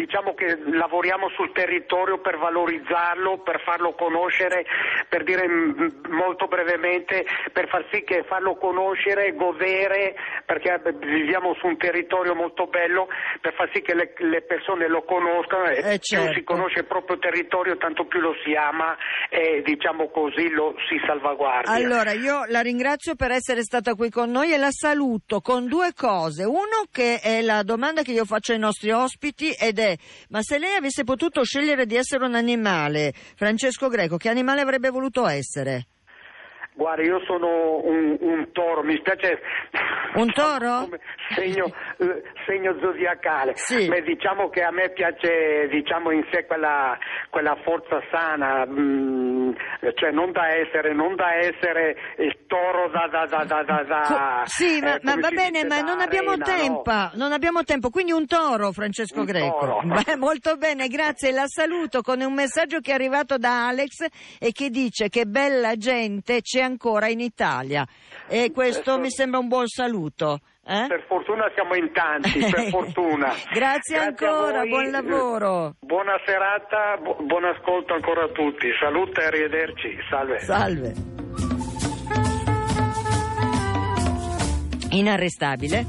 Mm, 0.00 0.04
diciamo 0.04 0.34
che 0.34 0.58
lavoriamo 0.72 1.28
sul 1.30 1.52
territorio 1.52 2.18
per 2.20 2.38
valorizzarlo, 2.38 3.38
per 3.38 3.60
farlo 3.60 3.94
conoscere, 3.94 4.64
per 5.08 5.24
dire 5.24 5.46
mm, 5.46 5.88
molto 6.08 6.46
brevemente, 6.46 7.24
per 7.52 7.68
far 7.68 7.86
sì 7.92 8.02
che 8.02 8.24
farlo 8.26 8.56
conoscere, 8.56 9.34
godere, 9.34 10.14
perché 10.44 10.80
viviamo 10.98 11.54
su 11.54 11.66
un 11.66 11.76
territorio 11.76 12.34
molto 12.34 12.66
bello, 12.66 13.08
per 13.40 13.54
far 13.54 13.70
sì 13.72 13.82
che 13.82 13.94
le, 13.94 14.12
le 14.18 14.42
persone 14.42 14.88
lo 14.88 15.02
conoscano 15.02 15.66
e 15.66 15.78
eh 15.78 15.98
certo. 15.98 16.26
più 16.26 16.34
si 16.34 16.44
conosce 16.44 16.80
il 16.80 16.86
proprio 16.86 17.18
territorio 17.18 17.76
tanto 17.76 18.06
più 18.06 18.20
lo 18.20 18.34
si 18.44 18.54
ama 18.54 18.96
e 19.28 19.62
diciamo 19.64 20.10
così 20.10 20.50
lo 20.50 20.74
si 20.88 21.00
salvaguardia. 21.06 21.72
Allora, 21.72 22.12
io 22.12 22.44
la 22.48 22.60
ringrazio 22.60 23.14
per 23.14 23.30
essere 23.30 23.62
stata 23.62 23.94
qui 23.94 24.10
con 24.10 24.30
noi 24.30 24.52
e 24.52 24.56
la 24.56 24.70
saluto 24.70 25.40
con 25.40 25.66
due 25.66 25.92
cose. 25.94 26.44
Uno 26.44 26.86
che 26.90 27.20
è 27.20 27.42
la 27.42 27.62
domanda 27.62 28.02
che 28.02 28.12
io 28.12 28.24
faccio 28.24 28.52
ai 28.52 28.58
nostri 28.58 28.90
ospiti 28.90 29.50
ed 29.52 29.78
è, 29.78 29.89
ma 30.28 30.42
se 30.42 30.58
lei 30.58 30.74
avesse 30.74 31.04
potuto 31.04 31.42
scegliere 31.44 31.86
di 31.86 31.96
essere 31.96 32.24
un 32.24 32.34
animale, 32.34 33.12
Francesco 33.34 33.88
Greco, 33.88 34.16
che 34.16 34.28
animale 34.28 34.60
avrebbe 34.60 34.90
voluto 34.90 35.26
essere? 35.26 35.86
Guarda, 36.80 37.02
io 37.02 37.20
sono 37.26 37.84
un, 37.84 38.16
un 38.20 38.52
toro, 38.52 38.82
mi 38.82 38.96
spiace. 38.96 39.38
Un 40.14 40.32
toro? 40.32 40.88
Segno, 41.34 41.66
eh, 41.98 42.22
segno, 42.46 42.74
zodiacale. 42.80 43.52
Sì. 43.54 43.86
Beh, 43.86 44.00
diciamo 44.00 44.48
che 44.48 44.62
a 44.62 44.70
me 44.70 44.88
piace 44.88 45.68
diciamo, 45.68 46.10
in 46.10 46.26
sé 46.32 46.46
quella, 46.46 46.96
quella 47.28 47.54
forza 47.64 48.00
sana, 48.10 48.64
mh, 48.64 48.80
mm, 48.80 49.50
cioè 49.94 50.10
non 50.10 50.32
da 50.32 50.48
essere, 50.54 50.94
non 50.94 51.16
da 51.16 51.34
essere 51.34 51.96
il 52.16 52.34
toro 52.46 52.88
da... 52.88 53.08
da, 53.08 53.26
da, 53.26 53.44
da, 53.44 53.82
da 53.82 54.42
sì, 54.46 54.80
ma, 54.80 54.94
eh, 54.94 55.00
ma 55.02 55.16
va 55.16 55.28
bene, 55.28 55.66
ma 55.66 55.82
non 55.82 56.00
abbiamo 56.00 56.30
arena, 56.30 56.44
tempo, 56.46 56.90
no? 56.90 57.10
non 57.12 57.32
abbiamo 57.32 57.62
tempo, 57.62 57.90
quindi 57.90 58.12
un 58.12 58.26
toro, 58.26 58.72
Francesco 58.72 59.20
un 59.20 59.26
Greco. 59.26 59.58
Toro. 59.58 59.80
Beh, 60.02 60.16
molto 60.16 60.56
bene, 60.56 60.88
grazie, 60.88 61.30
la 61.30 61.46
saluto 61.46 62.00
con 62.00 62.22
un 62.22 62.32
messaggio 62.32 62.80
che 62.80 62.92
è 62.92 62.94
arrivato 62.94 63.36
da 63.36 63.68
Alex 63.68 64.06
e 64.38 64.50
che 64.52 64.70
dice 64.70 65.10
che 65.10 65.26
bella 65.26 65.76
gente 65.76 66.40
c'è 66.40 66.60
ancora 66.60 66.68
in 67.08 67.20
Italia 67.20 67.86
e 68.28 68.50
questo 68.52 68.98
mi 68.98 69.10
sembra 69.10 69.38
un 69.38 69.48
buon 69.48 69.66
saluto. 69.66 70.40
Eh? 70.64 70.86
Per 70.86 71.04
fortuna 71.08 71.50
siamo 71.54 71.74
in 71.74 71.90
tanti, 71.92 72.38
per 72.38 72.68
fortuna. 72.70 73.34
Grazie, 73.52 73.96
Grazie 73.96 73.98
ancora, 73.98 74.62
buon 74.64 74.90
lavoro. 74.90 75.74
Buona 75.80 76.16
serata, 76.24 76.96
bu- 77.02 77.24
buon 77.24 77.44
ascolto 77.44 77.94
ancora 77.94 78.24
a 78.24 78.28
tutti. 78.28 78.68
Salute 78.78 79.20
e 79.22 79.24
arrivederci. 79.24 79.98
Salve. 80.08 80.38
Salve. 80.40 80.94
Inarrestabile. 84.90 85.86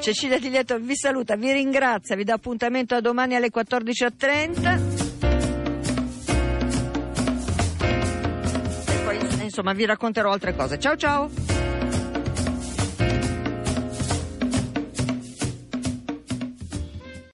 Cecilia 0.00 0.38
Di 0.38 0.50
Lieto 0.50 0.78
vi 0.78 0.94
saluta, 0.94 1.34
vi 1.34 1.50
ringrazia, 1.50 2.14
vi 2.14 2.22
dà 2.22 2.34
appuntamento 2.34 2.94
a 2.94 3.00
domani 3.00 3.34
alle 3.34 3.48
14.30. 3.52 5.05
insomma 9.56 9.72
vi 9.72 9.86
racconterò 9.86 10.30
altre 10.32 10.54
cose. 10.54 10.78
Ciao 10.78 10.96
ciao! 10.96 11.55